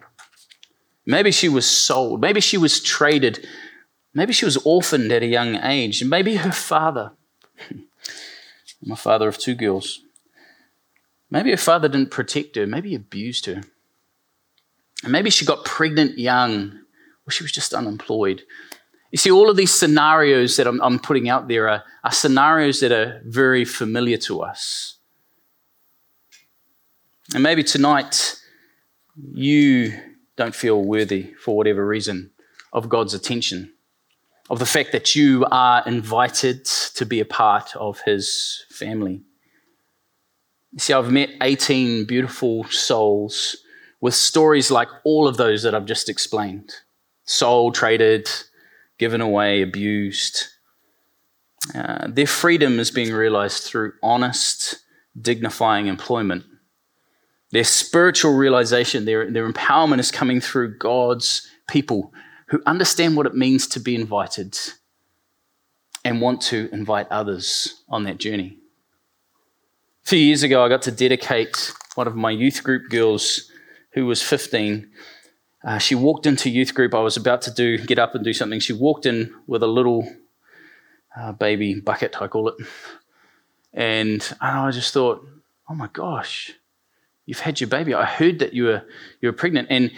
Maybe 1.06 1.32
she 1.32 1.50
was 1.50 1.66
sold. 1.66 2.22
Maybe 2.22 2.40
she 2.40 2.58
was 2.58 2.82
traded. 2.82 3.46
Maybe 4.14 4.34
she 4.34 4.46
was 4.46 4.58
orphaned 4.58 5.12
at 5.12 5.24
a 5.24 5.28
young 5.28 5.56
age. 5.56 6.04
Maybe 6.04 6.36
her 6.36 6.52
father, 6.52 7.14
I'm 7.70 8.92
a 8.92 8.96
father 8.96 9.28
of 9.28 9.38
two 9.38 9.56
girls, 9.56 10.02
maybe 11.30 11.52
her 11.52 11.58
father 11.58 11.88
didn't 11.88 12.12
protect 12.12 12.56
her. 12.56 12.68
Maybe 12.68 12.90
he 12.90 12.96
abused 12.96 13.48
her. 13.48 13.64
And 15.04 15.12
maybe 15.12 15.30
she 15.30 15.46
got 15.46 15.66
pregnant 15.66 16.18
young, 16.18 16.80
or 17.26 17.32
she 17.32 17.44
was 17.44 17.52
just 17.52 17.74
unemployed. 17.74 18.44
You 19.12 19.18
see, 19.18 19.32
all 19.32 19.50
of 19.50 19.58
these 19.58 19.74
scenarios 19.74 20.58
that 20.58 20.68
I'm, 20.68 20.82
I'm 20.82 21.00
putting 21.00 21.28
out 21.28 21.48
there 21.48 21.68
are, 21.68 21.84
are 22.04 22.12
scenarios 22.12 22.80
that 22.80 22.92
are 22.92 23.22
very 23.26 23.66
familiar 23.66 24.18
to 24.18 24.42
us. 24.42 24.98
And 27.34 27.44
maybe 27.44 27.64
tonight 27.64 28.38
you 29.34 29.94
don't 30.38 30.56
feel 30.56 30.84
worthy 30.84 31.34
for 31.44 31.56
whatever 31.56 31.86
reason 31.86 32.32
of 32.74 32.90
God's 32.90 33.14
attention, 33.14 33.74
of 34.50 34.60
the 34.60 34.66
fact 34.66 34.92
that 34.94 35.16
you 35.16 35.46
are 35.52 35.84
invited 35.86 36.66
to 36.66 37.06
be 37.06 37.20
a 37.20 37.26
part 37.26 37.76
of 37.76 38.00
His 38.06 38.66
family. 38.70 39.22
You 40.72 40.80
see, 40.80 40.94
I've 40.94 41.12
met 41.12 41.32
18 41.42 42.06
beautiful 42.06 42.64
souls 42.66 43.58
with 44.02 44.16
stories 44.16 44.72
like 44.72 44.90
all 45.04 45.28
of 45.28 45.38
those 45.38 45.64
that 45.64 45.76
I've 45.76 45.86
just 45.86 46.10
explained 46.10 46.74
sold, 47.24 47.76
traded, 47.76 48.30
given 48.98 49.22
away, 49.22 49.62
abused. 49.62 50.48
Uh, 51.74 52.08
their 52.10 52.28
freedom 52.28 52.80
is 52.80 52.92
being 52.92 53.14
realized 53.14 53.64
through 53.64 53.94
honest, 54.04 54.80
dignifying 55.20 55.88
employment. 55.88 56.44
Their 57.52 57.64
spiritual 57.64 58.34
realization, 58.34 59.06
their, 59.06 59.30
their 59.30 59.50
empowerment 59.50 60.00
is 60.00 60.12
coming 60.12 60.42
through 60.42 60.78
God's 60.78 61.48
people 61.70 62.12
who 62.48 62.62
understand 62.66 63.16
what 63.16 63.28
it 63.28 63.36
means 63.36 63.68
to 63.68 63.80
be 63.80 63.96
invited 63.96 64.58
and 66.04 66.20
want 66.22 66.42
to 66.42 66.70
invite 66.74 67.08
others 67.12 67.84
on 67.88 68.04
that 68.06 68.18
journey. 68.18 68.58
A 70.04 70.10
few 70.10 70.20
years 70.20 70.44
ago, 70.44 70.66
I 70.66 70.70
got 70.70 70.82
to 70.84 70.92
dedicate 70.92 71.72
one 71.96 72.08
of 72.08 72.16
my 72.16 72.32
youth 72.32 72.64
group 72.64 72.90
girls 72.90 73.51
who 73.94 74.06
was 74.06 74.22
15, 74.22 74.90
uh, 75.64 75.78
she 75.78 75.96
walked 75.96 76.26
into 76.26 76.50
youth 76.50 76.74
group. 76.74 76.94
I 76.94 77.02
was 77.02 77.18
about 77.18 77.42
to 77.44 77.52
do 77.52 77.78
get 77.78 78.00
up 78.00 78.16
and 78.16 78.24
do 78.24 78.34
something. 78.34 78.60
She 78.60 78.74
walked 78.74 79.06
in 79.06 79.34
with 79.48 79.62
a 79.62 79.68
little 79.68 80.12
uh, 81.16 81.34
baby 81.34 81.80
bucket, 81.80 82.22
I 82.22 82.28
call 82.28 82.50
it, 82.50 82.56
and 83.74 84.28
I 84.40 84.72
just 84.72 84.94
thought, 84.94 85.26
oh 85.70 85.76
my 85.76 85.88
gosh, 85.94 86.52
you've 87.26 87.40
had 87.40 87.60
your 87.62 87.70
baby. 87.70 87.94
I 87.94 88.06
heard 88.06 88.40
that 88.40 88.54
you 88.54 88.66
were 88.66 88.84
you 89.22 89.30
were 89.30 89.34
pregnant, 89.34 89.68
and 89.70 89.92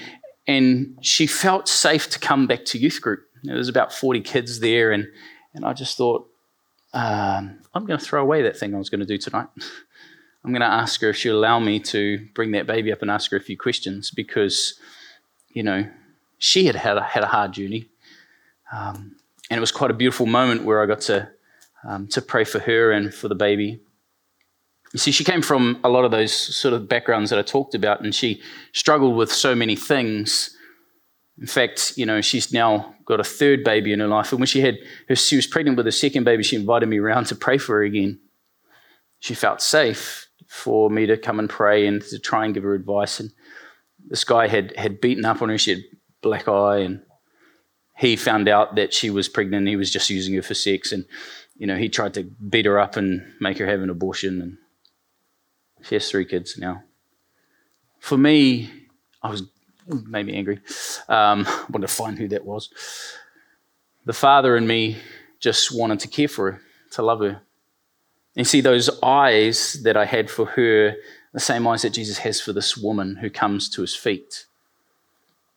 and 0.47 0.97
she 1.01 1.27
felt 1.27 1.67
safe 1.67 2.10
to 2.10 2.19
come 2.19 2.47
back 2.47 2.65
to 2.65 2.77
youth 2.77 3.01
group. 3.01 3.21
There 3.43 3.56
was 3.56 3.69
about 3.69 3.93
40 3.93 4.21
kids 4.21 4.60
there, 4.60 4.91
and 4.91 5.08
and 5.53 5.63
I 5.63 5.73
just 5.73 5.97
thought, 5.97 6.27
um, 6.93 7.60
I'm 7.73 7.86
going 7.86 7.99
to 7.99 8.06
throw 8.06 8.21
away 8.21 8.41
that 8.41 8.58
thing 8.58 8.75
I 8.75 8.77
was 8.77 8.89
going 8.89 9.01
to 9.01 9.06
do 9.06 9.17
tonight. 9.17 9.47
I'm 10.43 10.51
going 10.51 10.62
to 10.62 10.67
ask 10.67 10.99
her 11.01 11.10
if 11.10 11.17
she'll 11.17 11.38
allow 11.38 11.60
me 11.60 11.79
to 11.79 12.27
bring 12.34 12.51
that 12.51 12.67
baby 12.67 12.91
up 12.91 13.01
and 13.01 13.10
ask 13.10 13.32
her 13.32 13.38
a 13.38 13.41
few 13.41 13.58
questions 13.58 14.12
because, 14.12 14.77
you 15.49 15.63
know, 15.63 15.88
she 16.38 16.65
had 16.65 16.75
had 16.75 16.97
a, 16.97 17.01
had 17.01 17.23
a 17.23 17.27
hard 17.27 17.53
journey. 17.53 17.89
Um, 18.73 19.15
and 19.49 19.58
it 19.58 19.62
was 19.62 19.71
quite 19.71 19.91
a 19.91 19.93
beautiful 19.93 20.25
moment 20.25 20.65
where 20.65 20.82
I 20.82 20.86
got 20.86 21.01
to, 21.01 21.29
um, 21.88 22.08
to 22.08 22.21
pray 22.21 22.43
for 22.43 22.60
her 22.60 22.91
and 22.91 23.13
for 23.13 23.29
the 23.29 23.36
baby. 23.36 23.79
You 24.91 24.99
see, 24.99 25.12
she 25.12 25.23
came 25.23 25.41
from 25.41 25.79
a 25.84 25.89
lot 25.89 26.03
of 26.03 26.12
those 26.12 26.34
sort 26.34 26.73
of 26.73 26.89
backgrounds 26.89 27.29
that 27.29 27.39
I 27.39 27.41
talked 27.41 27.73
about, 27.73 28.01
and 28.01 28.13
she 28.13 28.41
struggled 28.73 29.15
with 29.15 29.32
so 29.32 29.56
many 29.56 29.75
things. 29.75 30.56
In 31.39 31.47
fact, 31.47 31.93
you 31.95 32.06
know, 32.06 32.19
she's 32.21 32.51
now 32.51 32.93
got 33.06 33.19
a 33.19 33.23
third 33.23 33.63
baby 33.63 33.93
in 33.93 34.01
her 34.01 34.08
life. 34.08 34.32
And 34.32 34.39
when 34.39 34.47
she 34.47 34.62
had 34.62 34.77
her, 35.08 35.15
she 35.15 35.36
was 35.36 35.47
pregnant 35.47 35.77
with 35.77 35.88
a 35.88 35.91
second 35.91 36.25
baby, 36.25 36.43
she 36.43 36.58
invited 36.58 36.89
me 36.89 36.99
around 36.99 37.25
to 37.27 37.36
pray 37.36 37.58
for 37.58 37.77
her 37.77 37.84
again. 37.84 38.19
She 39.19 39.34
felt 39.34 39.62
safe 39.62 40.23
for 40.54 40.88
me 40.88 41.08
to 41.08 41.18
come 41.18 41.39
and 41.39 41.50
pray 41.50 41.88
and 41.88 42.04
to 42.04 42.20
try 42.20 42.46
and 42.46 42.54
give 42.54 42.62
her 42.62 42.76
advice. 42.76 43.20
And 43.20 43.32
this 44.08 44.24
guy 44.24 44.48
had, 44.48 44.72
had 44.78 45.02
beaten 45.02 45.26
up 45.26 45.42
on 45.42 45.50
her. 45.50 45.58
She 45.58 45.72
had 45.72 45.84
black 46.22 46.48
eye, 46.48 46.78
and 46.78 47.02
he 47.98 48.16
found 48.16 48.48
out 48.48 48.76
that 48.76 48.94
she 48.94 49.10
was 49.10 49.28
pregnant. 49.28 49.68
He 49.68 49.76
was 49.76 49.89
just 49.89 50.12
using 50.12 50.36
her 50.36 50.44
for 50.44 50.54
sex, 50.54 50.92
and 50.92 51.06
you 51.58 51.66
know 51.66 51.76
he 51.76 51.89
tried 51.89 52.13
to 52.13 52.24
beat 52.24 52.68
her 52.68 52.80
up 52.80 52.98
and 52.98 53.26
make 53.42 53.58
her 53.58 53.66
have 53.66 53.82
an 53.82 53.89
abortion. 53.89 54.42
And 54.44 54.58
she 55.82 55.96
has 55.96 56.08
three 56.08 56.24
kids 56.24 56.56
now. 56.56 56.84
For 58.00 58.18
me, 58.18 58.70
I 59.24 59.32
was 59.32 59.42
made 59.88 60.28
me 60.28 60.36
angry. 60.36 60.60
Um, 61.10 61.46
I 61.48 61.66
wanted 61.70 61.88
to 61.88 61.94
find 61.94 62.20
who 62.20 62.28
that 62.28 62.46
was. 62.46 62.70
The 64.06 64.13
father 64.13 64.56
in 64.56 64.68
me 64.68 64.98
just 65.39 65.76
wanted 65.76 66.00
to 66.02 66.08
care 66.08 66.28
for 66.28 66.52
her, 66.52 66.62
to 66.92 67.02
love 67.02 67.22
her, 67.22 67.42
you 68.36 68.43
see, 68.43 68.62
those 68.62 68.89
eyes 69.02 69.82
that 69.84 69.96
I 69.96 70.06
had 70.06 70.30
for 70.30 70.46
her, 70.46 70.96
the 71.34 71.39
same 71.39 71.67
eyes 71.67 71.84
that 71.84 71.91
Jesus 71.91 72.19
has 72.19 72.41
for 72.41 72.54
this 72.54 72.76
woman 72.76 73.17
who 73.17 73.30
comes 73.30 73.69
to 73.69 73.82
his 73.82 73.96
feet, 73.96 74.46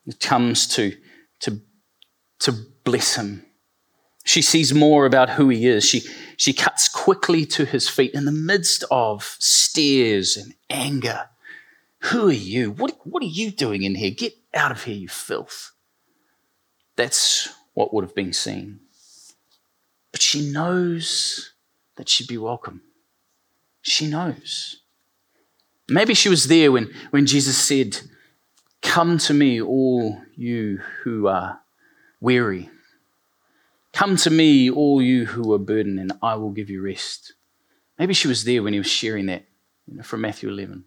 it 0.06 0.20
comes 0.20 0.66
to, 0.68 0.96
to, 1.40 1.60
to 2.40 2.52
bless 2.84 3.16
him. 3.16 3.44
She 4.24 4.42
sees 4.42 4.74
more 4.74 5.06
about 5.06 5.30
who 5.30 5.48
he 5.48 5.66
is. 5.66 5.84
She, 5.84 6.02
she 6.36 6.52
cuts 6.52 6.88
quickly 6.88 7.46
to 7.46 7.64
his 7.64 7.88
feet 7.88 8.12
in 8.12 8.24
the 8.24 8.32
midst 8.32 8.84
of 8.90 9.36
stares 9.38 10.36
and 10.36 10.54
anger. 10.68 11.28
Who 12.00 12.28
are 12.28 12.32
you? 12.32 12.72
What, 12.72 12.98
what 13.04 13.22
are 13.22 13.26
you 13.26 13.50
doing 13.50 13.84
in 13.84 13.94
here? 13.94 14.10
Get 14.10 14.34
out 14.52 14.72
of 14.72 14.84
here, 14.84 14.96
you 14.96 15.08
filth. 15.08 15.72
That's 16.96 17.48
what 17.74 17.94
would 17.94 18.04
have 18.04 18.14
been 18.14 18.32
seen. 18.32 18.80
But 20.12 20.22
she 20.22 20.50
knows 20.50 21.52
that 21.96 22.08
she'd 22.08 22.28
be 22.28 22.38
welcome. 22.38 22.82
She 23.82 24.06
knows. 24.06 24.80
Maybe 25.88 26.14
she 26.14 26.28
was 26.28 26.48
there 26.48 26.72
when, 26.72 26.92
when 27.10 27.26
Jesus 27.26 27.56
said, 27.56 28.00
Come 28.82 29.18
to 29.18 29.34
me, 29.34 29.60
all 29.60 30.20
you 30.34 30.80
who 31.02 31.26
are 31.26 31.60
weary. 32.20 32.70
Come 33.92 34.16
to 34.16 34.30
me, 34.30 34.70
all 34.70 35.00
you 35.00 35.26
who 35.26 35.52
are 35.52 35.58
burdened, 35.58 35.98
and 35.98 36.12
I 36.22 36.34
will 36.34 36.50
give 36.50 36.68
you 36.68 36.82
rest. 36.82 37.32
Maybe 37.98 38.14
she 38.14 38.28
was 38.28 38.44
there 38.44 38.62
when 38.62 38.72
he 38.72 38.78
was 38.78 38.88
sharing 38.88 39.26
that 39.26 39.44
you 39.86 39.96
know, 39.96 40.02
from 40.02 40.20
Matthew 40.20 40.50
11. 40.50 40.84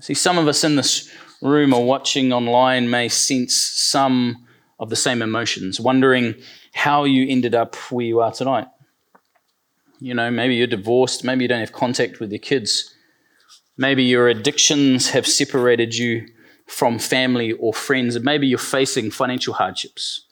See, 0.00 0.14
some 0.14 0.38
of 0.38 0.48
us 0.48 0.64
in 0.64 0.76
this 0.76 1.12
room 1.42 1.74
or 1.74 1.84
watching 1.84 2.32
online 2.32 2.88
may 2.88 3.08
sense 3.08 3.54
some 3.54 4.46
of 4.80 4.88
the 4.90 4.96
same 4.96 5.22
emotions, 5.22 5.78
wondering 5.78 6.34
how 6.72 7.04
you 7.04 7.26
ended 7.28 7.54
up 7.54 7.76
where 7.92 8.06
you 8.06 8.20
are 8.20 8.32
tonight. 8.32 8.66
You 10.02 10.14
know, 10.14 10.32
maybe 10.32 10.56
you're 10.56 10.66
divorced, 10.66 11.22
maybe 11.22 11.44
you 11.44 11.48
don't 11.48 11.60
have 11.60 11.72
contact 11.72 12.18
with 12.18 12.32
your 12.32 12.40
kids, 12.40 12.92
maybe 13.76 14.02
your 14.02 14.26
addictions 14.26 15.10
have 15.10 15.28
separated 15.28 15.94
you 15.94 16.26
from 16.66 16.98
family 16.98 17.52
or 17.52 17.72
friends, 17.72 18.16
and 18.16 18.24
maybe 18.24 18.48
you're 18.48 18.58
facing 18.58 19.12
financial 19.12 19.54
hardships. 19.54 20.26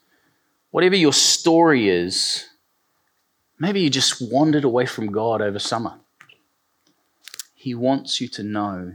Whatever 0.73 0.97
your 0.97 1.13
story 1.13 1.89
is, 1.89 2.47
maybe 3.61 3.81
you 3.81 3.91
just 3.91 4.21
wandered 4.21 4.65
away 4.65 4.87
from 4.87 5.13
God 5.13 5.41
over 5.41 5.61
summer. 5.61 6.01
He 7.55 7.73
wants 7.73 8.21
you 8.21 8.27
to 8.27 8.43
know 8.43 8.95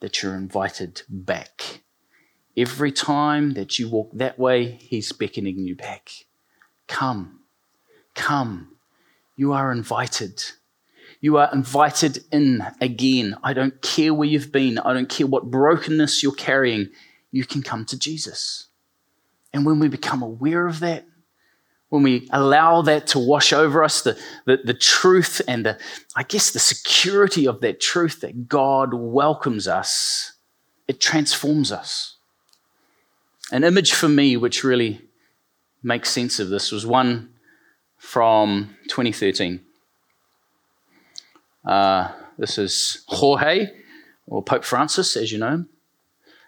that 0.00 0.22
you're 0.24 0.34
invited 0.34 1.02
back. 1.08 1.82
Every 2.56 2.90
time 2.90 3.52
that 3.52 3.78
you 3.78 3.88
walk 3.88 4.10
that 4.14 4.40
way, 4.40 4.72
He's 4.80 5.12
beckoning 5.12 5.60
you 5.60 5.76
back. 5.76 6.10
Come, 6.88 7.42
come. 8.14 8.75
You 9.36 9.52
are 9.52 9.70
invited. 9.70 10.42
You 11.20 11.36
are 11.36 11.50
invited 11.52 12.24
in 12.32 12.66
again. 12.80 13.36
I 13.44 13.52
don't 13.52 13.80
care 13.82 14.12
where 14.12 14.28
you've 14.28 14.52
been, 14.52 14.78
I 14.78 14.94
don't 14.94 15.08
care 15.08 15.26
what 15.26 15.50
brokenness 15.50 16.22
you're 16.22 16.32
carrying. 16.32 16.88
You 17.30 17.44
can 17.44 17.62
come 17.62 17.84
to 17.86 17.98
Jesus. 17.98 18.68
And 19.52 19.64
when 19.64 19.78
we 19.78 19.88
become 19.88 20.22
aware 20.22 20.66
of 20.66 20.80
that, 20.80 21.06
when 21.88 22.02
we 22.02 22.28
allow 22.32 22.82
that 22.82 23.06
to 23.08 23.18
wash 23.18 23.52
over 23.52 23.84
us, 23.84 24.02
the, 24.02 24.18
the, 24.44 24.58
the, 24.58 24.74
truth 24.74 25.40
and 25.46 25.64
the, 25.64 25.78
I 26.16 26.24
guess, 26.24 26.50
the 26.50 26.58
security 26.58 27.46
of 27.46 27.60
that 27.60 27.80
truth 27.80 28.20
that 28.20 28.48
God 28.48 28.92
welcomes 28.92 29.68
us, 29.68 30.32
it 30.88 31.00
transforms 31.00 31.70
us. 31.70 32.16
An 33.52 33.62
image 33.62 33.92
for 33.92 34.08
me 34.08 34.36
which 34.36 34.64
really 34.64 35.00
makes 35.82 36.10
sense 36.10 36.40
of 36.40 36.48
this 36.48 36.72
was 36.72 36.84
one 36.84 37.32
from 38.06 38.76
2013. 38.88 39.60
Uh, 41.64 42.08
this 42.38 42.56
is 42.56 43.04
Jorge, 43.08 43.66
or 44.28 44.44
Pope 44.44 44.64
Francis, 44.64 45.16
as 45.16 45.32
you 45.32 45.38
know 45.38 45.48
him. 45.48 45.68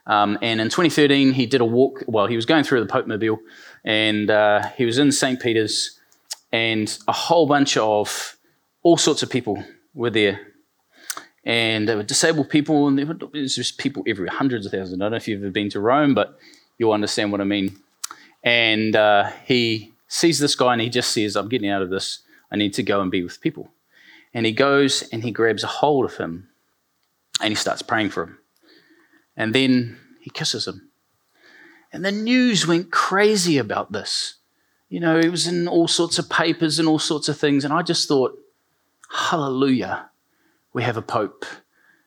Um, 0.06 0.38
and 0.40 0.60
in 0.60 0.68
2013, 0.68 1.32
he 1.32 1.46
did 1.46 1.60
a 1.60 1.64
walk. 1.64 2.04
Well, 2.06 2.28
he 2.28 2.36
was 2.36 2.46
going 2.46 2.62
through 2.62 2.80
the 2.80 2.86
Pope 2.86 3.08
Mobile, 3.08 3.40
and 3.84 4.30
uh, 4.30 4.68
he 4.76 4.84
was 4.84 4.98
in 4.98 5.10
St. 5.10 5.40
Peter's, 5.40 5.98
and 6.52 6.96
a 7.08 7.12
whole 7.12 7.46
bunch 7.46 7.76
of 7.76 8.36
all 8.84 8.96
sorts 8.96 9.24
of 9.24 9.28
people 9.28 9.62
were 9.94 10.10
there. 10.10 10.40
And 11.44 11.88
they 11.88 11.96
were 11.96 12.04
disabled 12.04 12.50
people, 12.50 12.86
and 12.86 12.96
there 12.96 13.06
was 13.32 13.56
just 13.56 13.78
people 13.78 14.04
everywhere, 14.06 14.32
hundreds 14.32 14.64
of 14.64 14.70
thousands. 14.70 15.00
I 15.00 15.04
don't 15.06 15.10
know 15.10 15.16
if 15.16 15.26
you've 15.26 15.42
ever 15.42 15.50
been 15.50 15.70
to 15.70 15.80
Rome, 15.80 16.14
but 16.14 16.38
you'll 16.78 16.92
understand 16.92 17.32
what 17.32 17.40
I 17.40 17.44
mean. 17.44 17.76
And 18.44 18.94
uh, 18.94 19.32
he 19.44 19.92
sees 20.08 20.38
this 20.38 20.54
guy 20.54 20.72
and 20.72 20.82
he 20.82 20.88
just 20.88 21.12
says, 21.12 21.36
I'm 21.36 21.48
getting 21.48 21.70
out 21.70 21.82
of 21.82 21.90
this. 21.90 22.20
I 22.50 22.56
need 22.56 22.74
to 22.74 22.82
go 22.82 23.00
and 23.00 23.10
be 23.10 23.22
with 23.22 23.40
people. 23.40 23.70
And 24.34 24.46
he 24.46 24.52
goes 24.52 25.02
and 25.12 25.22
he 25.22 25.30
grabs 25.30 25.62
a 25.62 25.68
hold 25.68 26.06
of 26.06 26.16
him 26.16 26.48
and 27.40 27.50
he 27.50 27.54
starts 27.54 27.82
praying 27.82 28.10
for 28.10 28.24
him. 28.24 28.38
And 29.36 29.54
then 29.54 29.98
he 30.20 30.30
kisses 30.30 30.66
him. 30.66 30.90
And 31.92 32.04
the 32.04 32.12
news 32.12 32.66
went 32.66 32.90
crazy 32.90 33.58
about 33.58 33.92
this. 33.92 34.34
You 34.88 35.00
know, 35.00 35.18
it 35.18 35.30
was 35.30 35.46
in 35.46 35.68
all 35.68 35.88
sorts 35.88 36.18
of 36.18 36.30
papers 36.30 36.78
and 36.78 36.88
all 36.88 36.98
sorts 36.98 37.28
of 37.28 37.38
things. 37.38 37.64
And 37.64 37.72
I 37.72 37.82
just 37.82 38.08
thought, 38.08 38.38
hallelujah, 39.10 40.10
we 40.72 40.82
have 40.82 40.96
a 40.96 41.02
pope 41.02 41.44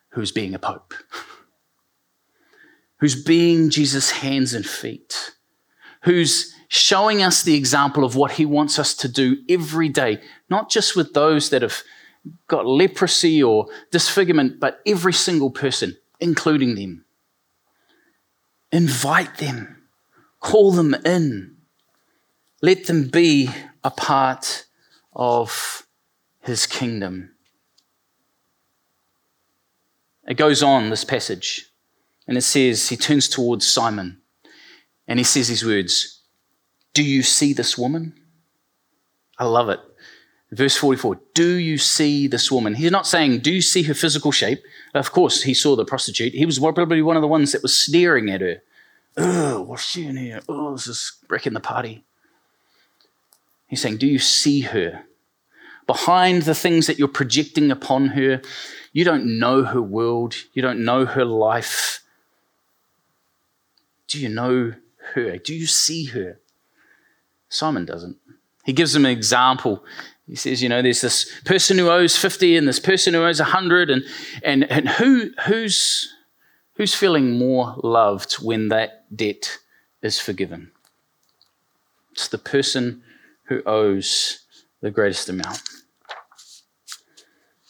who's 0.10 0.32
being 0.32 0.54
a 0.54 0.60
pope, 0.60 0.94
who's 2.98 3.22
being 3.22 3.70
Jesus' 3.70 4.12
hands 4.12 4.54
and 4.54 4.66
feet, 4.66 5.32
who's 6.02 6.54
showing 6.68 7.22
us 7.22 7.44
the 7.44 7.56
example 7.56 8.04
of 8.04 8.16
what 8.16 8.34
he 8.34 8.46
wants 8.46 8.80
us 8.80 8.94
to 8.96 9.08
do 9.08 9.38
every 9.50 9.90
day, 9.90 10.22
not 10.50 10.70
just 10.70 10.96
with 10.96 11.14
those 11.14 11.50
that 11.50 11.62
have 11.62 11.84
got 12.48 12.66
leprosy 12.66 13.42
or 13.42 13.68
disfigurement, 13.92 14.60
but 14.60 14.82
every 14.86 15.14
single 15.14 15.52
person, 15.52 15.98
including 16.20 16.76
them. 16.76 17.06
Invite 18.72 19.38
them, 19.38 19.84
call 20.40 20.72
them 20.72 20.96
in, 21.06 21.58
let 22.62 22.86
them 22.86 23.08
be 23.08 23.50
a 23.84 23.92
part 23.92 24.66
of 25.14 25.86
his 26.40 26.66
kingdom. 26.66 27.32
It 30.26 30.36
goes 30.36 30.64
on, 30.64 30.90
this 30.90 31.04
passage, 31.04 31.66
and 32.28 32.38
it 32.38 32.44
says, 32.44 32.88
He 32.88 32.96
turns 32.96 33.28
towards 33.28 33.68
Simon 33.68 34.21
and 35.12 35.20
he 35.20 35.26
says 35.26 35.50
these 35.50 35.66
words 35.66 36.22
do 36.94 37.04
you 37.04 37.22
see 37.22 37.54
this 37.54 37.78
woman? 37.78 38.14
I 39.38 39.46
love 39.46 39.70
it. 39.70 39.80
Verse 40.52 40.76
44 40.76 41.20
Do 41.34 41.54
you 41.54 41.78
see 41.78 42.28
this 42.28 42.52
woman? 42.52 42.76
He's 42.76 42.92
not 42.92 43.08
saying, 43.08 43.40
Do 43.40 43.52
you 43.52 43.62
see 43.62 43.84
her 43.84 43.94
physical 43.94 44.32
shape? 44.32 44.64
Of 44.94 45.12
course, 45.12 45.44
he 45.44 45.54
saw 45.54 45.76
the 45.76 45.86
prostitute. 45.86 46.34
He 46.34 46.46
was 46.46 46.60
probably 46.60 47.02
one 47.02 47.16
of 47.16 47.22
the 47.22 47.28
ones 47.28 47.52
that 47.52 47.62
was 47.62 47.78
staring 47.78 48.30
at 48.30 48.42
her. 48.42 48.62
Oh, 49.18 49.62
what's 49.62 49.84
she 49.84 50.06
in 50.06 50.18
here? 50.18 50.42
Oh, 50.48 50.74
this 50.74 50.88
is 50.88 51.14
wrecking 51.30 51.54
the 51.54 51.60
party. 51.60 52.04
He's 53.68 53.82
saying, 53.82 53.98
Do 53.98 54.08
you 54.08 54.20
see 54.20 54.62
her? 54.62 55.04
Behind 55.88 56.44
the 56.44 56.56
things 56.56 56.88
that 56.88 57.00
you're 57.00 57.08
projecting 57.08 57.72
upon 57.72 58.10
her, 58.10 58.42
you 58.94 59.04
don't 59.04 59.40
know 59.40 59.64
her 59.64 59.82
world, 59.82 60.36
you 60.54 60.62
don't 60.62 60.86
know 60.86 61.06
her 61.06 61.26
life. 61.26 62.02
Do 64.08 64.20
you 64.20 64.30
know 64.30 64.74
her? 65.14 65.38
Do 65.38 65.54
you 65.54 65.68
see 65.68 66.06
her? 66.06 66.40
Simon 67.50 67.86
doesn't. 67.86 68.18
He 68.64 68.74
gives 68.74 68.94
them 68.94 69.06
an 69.06 69.12
example. 69.12 69.84
He 70.28 70.36
says, 70.36 70.62
you 70.62 70.70
know, 70.70 70.82
there's 70.82 71.02
this 71.02 71.32
person 71.44 71.78
who 71.78 71.90
owes 71.90 72.16
50 72.16 72.56
and 72.56 72.68
this 72.68 72.80
person 72.80 73.14
who 73.14 73.24
owes 73.24 73.40
100, 73.40 73.90
and, 73.90 74.04
and, 74.44 74.64
and 74.72 74.88
who, 74.88 75.32
who's, 75.46 76.14
who's 76.76 76.94
feeling 76.94 77.38
more 77.38 77.76
loved 77.84 78.36
when 78.36 78.70
that 78.70 79.06
debt 79.16 79.58
is 80.02 80.20
forgiven? 80.20 80.72
It's 82.12 82.28
the 82.28 82.38
person 82.38 83.04
who 83.44 83.62
owes 83.66 84.46
the 84.82 84.92
greatest 84.92 85.28
amount. 85.30 85.62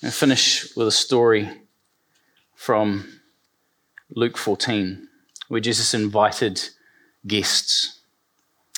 I 0.04 0.10
finish 0.10 0.76
with 0.76 0.88
a 0.88 0.92
story 0.92 1.50
from 2.56 3.22
Luke 4.10 4.38
14, 4.38 5.08
where 5.48 5.62
Jesus 5.62 5.94
invited 5.94 6.70
guests. 7.26 8.00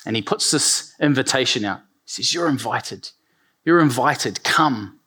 And 0.06 0.16
he 0.16 0.22
puts 0.22 0.50
this 0.50 0.94
invitation 1.00 1.64
out. 1.64 1.80
He 2.04 2.10
says, 2.10 2.34
You're 2.34 2.48
invited. 2.48 3.10
You're 3.64 3.80
invited. 3.80 4.42
Come. 4.44 5.00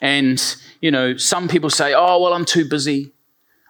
And, 0.00 0.56
you 0.80 0.90
know, 0.90 1.16
some 1.16 1.48
people 1.48 1.70
say, 1.70 1.94
Oh, 1.94 2.22
well, 2.22 2.32
I'm 2.32 2.44
too 2.44 2.68
busy. 2.68 3.12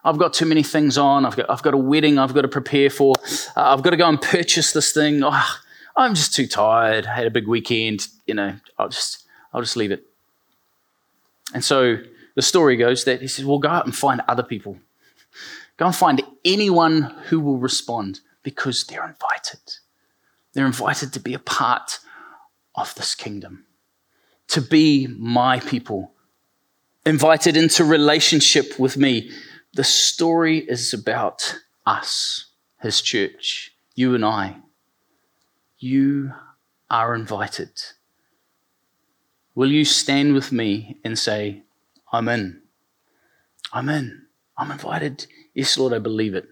I've 0.04 0.18
got 0.18 0.32
too 0.32 0.46
many 0.46 0.62
things 0.62 0.96
on. 0.96 1.24
I've 1.26 1.36
got, 1.36 1.50
I've 1.50 1.62
got 1.62 1.74
a 1.74 1.78
wedding 1.78 2.18
I've 2.18 2.34
got 2.34 2.42
to 2.42 2.48
prepare 2.48 2.90
for. 2.90 3.14
Uh, 3.56 3.74
I've 3.74 3.82
got 3.82 3.90
to 3.90 3.96
go 3.96 4.08
and 4.08 4.20
purchase 4.20 4.72
this 4.72 4.92
thing. 4.92 5.22
Oh, 5.24 5.58
I'm 5.96 6.14
just 6.14 6.34
too 6.34 6.46
tired. 6.46 7.06
I 7.06 7.14
had 7.14 7.26
a 7.26 7.30
big 7.30 7.48
weekend. 7.48 8.06
You 8.26 8.34
know, 8.34 8.54
I'll 8.78 8.88
just, 8.88 9.24
I'll 9.52 9.60
just 9.60 9.76
leave 9.76 9.90
it. 9.90 10.04
And 11.52 11.64
so 11.64 11.96
the 12.36 12.42
story 12.42 12.76
goes 12.76 13.04
that 13.04 13.20
he 13.20 13.26
says, 13.28 13.44
Well, 13.44 13.58
go 13.58 13.68
out 13.68 13.86
and 13.86 13.94
find 13.94 14.20
other 14.28 14.42
people. 14.42 14.78
Go 15.76 15.86
and 15.86 15.94
find 15.94 16.22
anyone 16.44 17.02
who 17.28 17.40
will 17.40 17.58
respond 17.58 18.20
because 18.42 18.84
they're 18.84 19.06
invited. 19.06 19.60
They're 20.52 20.66
invited 20.66 21.12
to 21.12 21.20
be 21.20 21.34
a 21.34 21.38
part 21.38 21.98
of 22.74 22.94
this 22.94 23.14
kingdom, 23.14 23.66
to 24.48 24.60
be 24.60 25.06
my 25.06 25.60
people, 25.60 26.12
invited 27.04 27.56
into 27.56 27.84
relationship 27.84 28.78
with 28.78 28.96
me. 28.96 29.30
The 29.74 29.84
story 29.84 30.58
is 30.58 30.92
about 30.94 31.58
us, 31.86 32.46
his 32.80 33.00
church, 33.00 33.72
you 33.94 34.14
and 34.14 34.24
I. 34.24 34.56
You 35.78 36.32
are 36.90 37.14
invited. 37.14 37.70
Will 39.54 39.70
you 39.70 39.84
stand 39.84 40.34
with 40.34 40.52
me 40.52 40.98
and 41.04 41.18
say, 41.18 41.62
I'm 42.12 42.28
in? 42.28 42.62
I'm 43.72 43.88
in. 43.88 44.22
I'm 44.56 44.70
invited. 44.70 45.26
Yes, 45.54 45.76
Lord, 45.76 45.92
I 45.92 45.98
believe 45.98 46.34
it. 46.34 46.48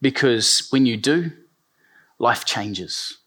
Because 0.00 0.68
when 0.70 0.86
you 0.86 0.96
do, 0.96 1.32
life 2.18 2.44
changes. 2.44 3.18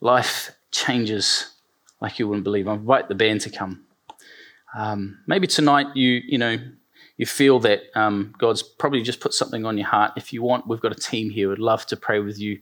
Life 0.00 0.52
changes 0.70 1.52
like 2.00 2.18
you 2.18 2.28
wouldn't 2.28 2.44
believe. 2.44 2.68
I 2.68 2.74
invite 2.74 3.08
the 3.08 3.14
band 3.14 3.40
to 3.42 3.50
come. 3.50 3.84
Um, 4.76 5.18
maybe 5.26 5.46
tonight 5.46 5.86
you 5.94 6.20
you 6.26 6.38
know 6.38 6.58
you 7.16 7.24
feel 7.24 7.58
that 7.60 7.82
um, 7.94 8.34
God's 8.36 8.62
probably 8.62 9.02
just 9.02 9.20
put 9.20 9.32
something 9.32 9.64
on 9.64 9.78
your 9.78 9.86
heart. 9.86 10.12
If 10.16 10.32
you 10.32 10.42
want, 10.42 10.66
we've 10.66 10.80
got 10.80 10.92
a 10.92 11.00
team 11.00 11.30
here. 11.30 11.48
We'd 11.48 11.58
love 11.58 11.86
to 11.86 11.96
pray 11.96 12.20
with 12.20 12.38
you. 12.38 12.60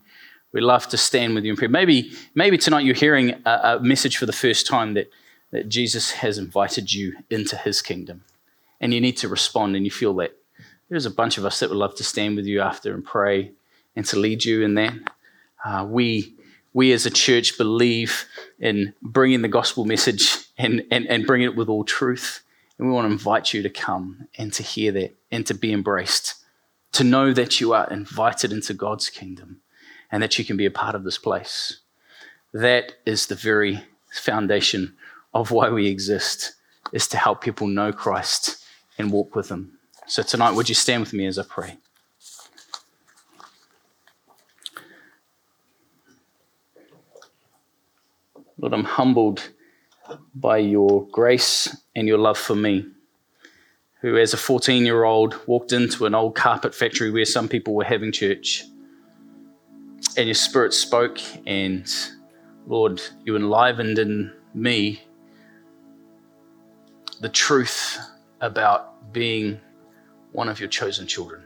We'd 0.52 0.60
love 0.60 0.86
to 0.88 0.96
stand 0.96 1.34
with 1.34 1.44
you 1.44 1.50
in 1.50 1.56
prayer. 1.56 1.68
Maybe 1.68 2.12
maybe 2.34 2.56
tonight 2.56 2.84
you're 2.84 2.94
hearing 2.94 3.34
a, 3.44 3.50
a 3.50 3.80
message 3.80 4.16
for 4.16 4.26
the 4.26 4.32
first 4.32 4.66
time 4.66 4.94
that 4.94 5.10
that 5.50 5.68
Jesus 5.68 6.12
has 6.12 6.38
invited 6.38 6.92
you 6.92 7.14
into 7.30 7.56
His 7.56 7.82
kingdom, 7.82 8.24
and 8.80 8.94
you 8.94 9.00
need 9.00 9.16
to 9.18 9.28
respond. 9.28 9.74
And 9.74 9.84
you 9.84 9.90
feel 9.90 10.14
that 10.14 10.36
there's 10.88 11.06
a 11.06 11.10
bunch 11.10 11.38
of 11.38 11.44
us 11.44 11.60
that 11.60 11.70
would 11.70 11.78
love 11.78 11.94
to 11.96 12.04
stand 12.04 12.36
with 12.36 12.46
you 12.46 12.60
after 12.60 12.94
and 12.94 13.04
pray 13.04 13.52
and 13.96 14.04
to 14.06 14.18
lead 14.18 14.44
you 14.44 14.62
in 14.62 14.74
that. 14.74 14.94
Uh, 15.64 15.86
we, 15.88 16.34
we 16.72 16.92
as 16.92 17.06
a 17.06 17.10
church 17.10 17.56
believe 17.56 18.26
in 18.58 18.94
bringing 19.02 19.42
the 19.42 19.48
gospel 19.48 19.84
message 19.84 20.36
and, 20.58 20.84
and, 20.90 21.06
and 21.06 21.26
bringing 21.26 21.48
it 21.48 21.56
with 21.56 21.68
all 21.68 21.84
truth. 21.84 22.42
And 22.78 22.88
we 22.88 22.94
want 22.94 23.06
to 23.06 23.12
invite 23.12 23.54
you 23.54 23.62
to 23.62 23.70
come 23.70 24.28
and 24.36 24.52
to 24.52 24.62
hear 24.62 24.92
that 24.92 25.16
and 25.30 25.46
to 25.46 25.54
be 25.54 25.72
embraced, 25.72 26.34
to 26.92 27.04
know 27.04 27.32
that 27.32 27.60
you 27.60 27.72
are 27.72 27.90
invited 27.90 28.52
into 28.52 28.74
God's 28.74 29.08
kingdom 29.08 29.60
and 30.10 30.22
that 30.22 30.38
you 30.38 30.44
can 30.44 30.56
be 30.56 30.66
a 30.66 30.70
part 30.70 30.94
of 30.94 31.04
this 31.04 31.18
place. 31.18 31.80
That 32.52 32.92
is 33.06 33.26
the 33.26 33.34
very 33.34 33.84
foundation 34.12 34.96
of 35.32 35.50
why 35.50 35.70
we 35.70 35.88
exist, 35.88 36.54
is 36.92 37.08
to 37.08 37.16
help 37.16 37.40
people 37.40 37.66
know 37.66 37.92
Christ 37.92 38.64
and 38.98 39.10
walk 39.10 39.34
with 39.34 39.48
Him. 39.48 39.78
So 40.06 40.22
tonight, 40.22 40.52
would 40.52 40.68
you 40.68 40.74
stand 40.74 41.00
with 41.00 41.14
me 41.14 41.26
as 41.26 41.38
I 41.38 41.44
pray? 41.44 41.78
Lord, 48.58 48.74
I'm 48.74 48.84
humbled 48.84 49.50
by 50.34 50.58
your 50.58 51.06
grace 51.08 51.74
and 51.96 52.06
your 52.06 52.18
love 52.18 52.36
for 52.36 52.54
me, 52.54 52.86
who, 54.02 54.18
as 54.18 54.34
a 54.34 54.36
14 54.36 54.84
year 54.84 55.04
old, 55.04 55.40
walked 55.46 55.72
into 55.72 56.04
an 56.04 56.14
old 56.14 56.34
carpet 56.34 56.74
factory 56.74 57.10
where 57.10 57.24
some 57.24 57.48
people 57.48 57.74
were 57.74 57.84
having 57.84 58.12
church. 58.12 58.64
And 60.18 60.26
your 60.26 60.34
spirit 60.34 60.74
spoke, 60.74 61.18
and 61.46 61.90
Lord, 62.66 63.00
you 63.24 63.36
enlivened 63.36 63.98
in 63.98 64.32
me 64.52 65.02
the 67.20 67.30
truth 67.30 67.98
about 68.40 69.12
being 69.12 69.60
one 70.34 70.48
of 70.48 70.58
your 70.58 70.68
chosen 70.68 71.06
children. 71.06 71.44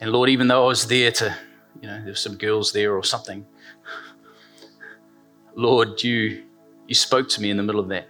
And 0.00 0.12
Lord, 0.12 0.30
even 0.30 0.46
though 0.46 0.64
I 0.64 0.68
was 0.68 0.86
there 0.86 1.10
to, 1.10 1.36
you 1.82 1.88
know, 1.88 1.96
there 1.96 2.04
there's 2.04 2.20
some 2.20 2.36
girls 2.36 2.72
there 2.72 2.94
or 2.94 3.02
something, 3.02 3.44
Lord, 5.56 6.02
you 6.02 6.44
you 6.86 6.94
spoke 6.94 7.28
to 7.30 7.42
me 7.42 7.50
in 7.50 7.56
the 7.56 7.64
middle 7.64 7.80
of 7.80 7.88
that. 7.88 8.06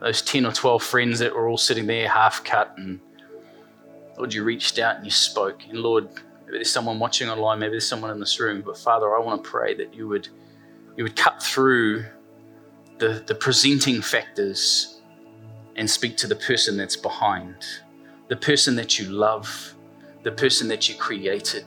Those 0.00 0.22
10 0.22 0.46
or 0.46 0.52
12 0.52 0.82
friends 0.82 1.18
that 1.20 1.32
were 1.32 1.46
all 1.46 1.58
sitting 1.58 1.86
there 1.86 2.08
half 2.08 2.42
cut 2.42 2.74
and 2.76 2.98
Lord, 4.16 4.34
you 4.34 4.42
reached 4.42 4.78
out 4.78 4.96
and 4.96 5.04
you 5.04 5.10
spoke. 5.10 5.62
And 5.68 5.78
Lord, 5.78 6.08
maybe 6.46 6.58
there's 6.58 6.70
someone 6.70 6.98
watching 6.98 7.28
online, 7.28 7.58
maybe 7.58 7.72
there's 7.72 7.86
someone 7.86 8.10
in 8.10 8.18
this 8.18 8.40
room, 8.40 8.62
but 8.64 8.78
Father, 8.78 9.14
I 9.14 9.20
want 9.20 9.44
to 9.44 9.50
pray 9.50 9.74
that 9.74 9.94
you 9.94 10.08
would 10.08 10.28
you 10.96 11.04
would 11.04 11.16
cut 11.16 11.42
through 11.42 12.06
the, 12.98 13.22
the 13.26 13.34
presenting 13.34 14.00
factors 14.00 15.01
and 15.76 15.90
speak 15.90 16.16
to 16.18 16.26
the 16.26 16.36
person 16.36 16.76
that's 16.76 16.96
behind, 16.96 17.64
the 18.28 18.36
person 18.36 18.76
that 18.76 18.98
you 18.98 19.06
love, 19.06 19.74
the 20.22 20.32
person 20.32 20.68
that 20.68 20.88
you 20.88 20.94
created, 20.94 21.66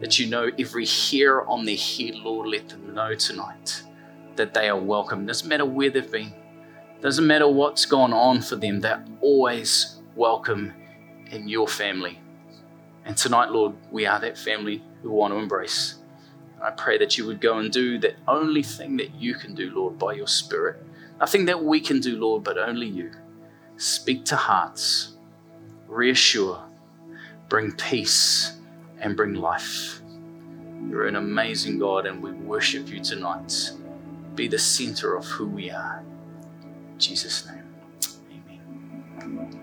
that 0.00 0.18
you 0.18 0.26
know 0.26 0.50
every 0.58 0.86
hair 0.86 1.46
on 1.48 1.64
their 1.64 1.76
head, 1.76 2.14
Lord, 2.16 2.48
let 2.48 2.68
them 2.68 2.94
know 2.94 3.14
tonight 3.14 3.82
that 4.36 4.54
they 4.54 4.68
are 4.68 4.78
welcome. 4.78 5.26
Doesn't 5.26 5.48
matter 5.48 5.64
where 5.64 5.90
they've 5.90 6.10
been, 6.10 6.32
doesn't 7.00 7.26
matter 7.26 7.48
what's 7.48 7.86
gone 7.86 8.12
on 8.12 8.40
for 8.40 8.56
them, 8.56 8.80
they're 8.80 9.04
always 9.20 10.00
welcome 10.14 10.72
in 11.30 11.48
your 11.48 11.68
family. 11.68 12.20
And 13.04 13.16
tonight, 13.16 13.50
Lord, 13.50 13.74
we 13.90 14.06
are 14.06 14.20
that 14.20 14.38
family 14.38 14.82
who 15.02 15.10
want 15.10 15.32
to 15.32 15.38
embrace. 15.38 15.96
I 16.62 16.70
pray 16.70 16.96
that 16.98 17.18
you 17.18 17.26
would 17.26 17.40
go 17.40 17.58
and 17.58 17.72
do 17.72 17.98
that 17.98 18.14
only 18.28 18.62
thing 18.62 18.96
that 18.98 19.14
you 19.16 19.34
can 19.34 19.54
do, 19.54 19.70
Lord, 19.74 19.98
by 19.98 20.12
your 20.12 20.28
Spirit. 20.28 20.80
Nothing 21.18 21.46
that 21.46 21.64
we 21.64 21.80
can 21.80 21.98
do, 22.00 22.16
Lord, 22.16 22.44
but 22.44 22.56
only 22.56 22.86
you. 22.86 23.10
Speak 23.82 24.24
to 24.26 24.36
hearts, 24.36 25.16
reassure, 25.88 26.62
bring 27.48 27.72
peace, 27.72 28.60
and 29.00 29.16
bring 29.16 29.34
life. 29.34 30.00
You're 30.88 31.08
an 31.08 31.16
amazing 31.16 31.80
God, 31.80 32.06
and 32.06 32.22
we 32.22 32.30
worship 32.30 32.88
you 32.88 33.00
tonight. 33.00 33.72
Be 34.36 34.46
the 34.46 34.56
center 34.56 35.16
of 35.16 35.24
who 35.24 35.48
we 35.48 35.68
are. 35.72 36.04
In 36.92 36.98
Jesus' 37.00 37.44
name, 37.44 37.64
amen. 38.30 39.61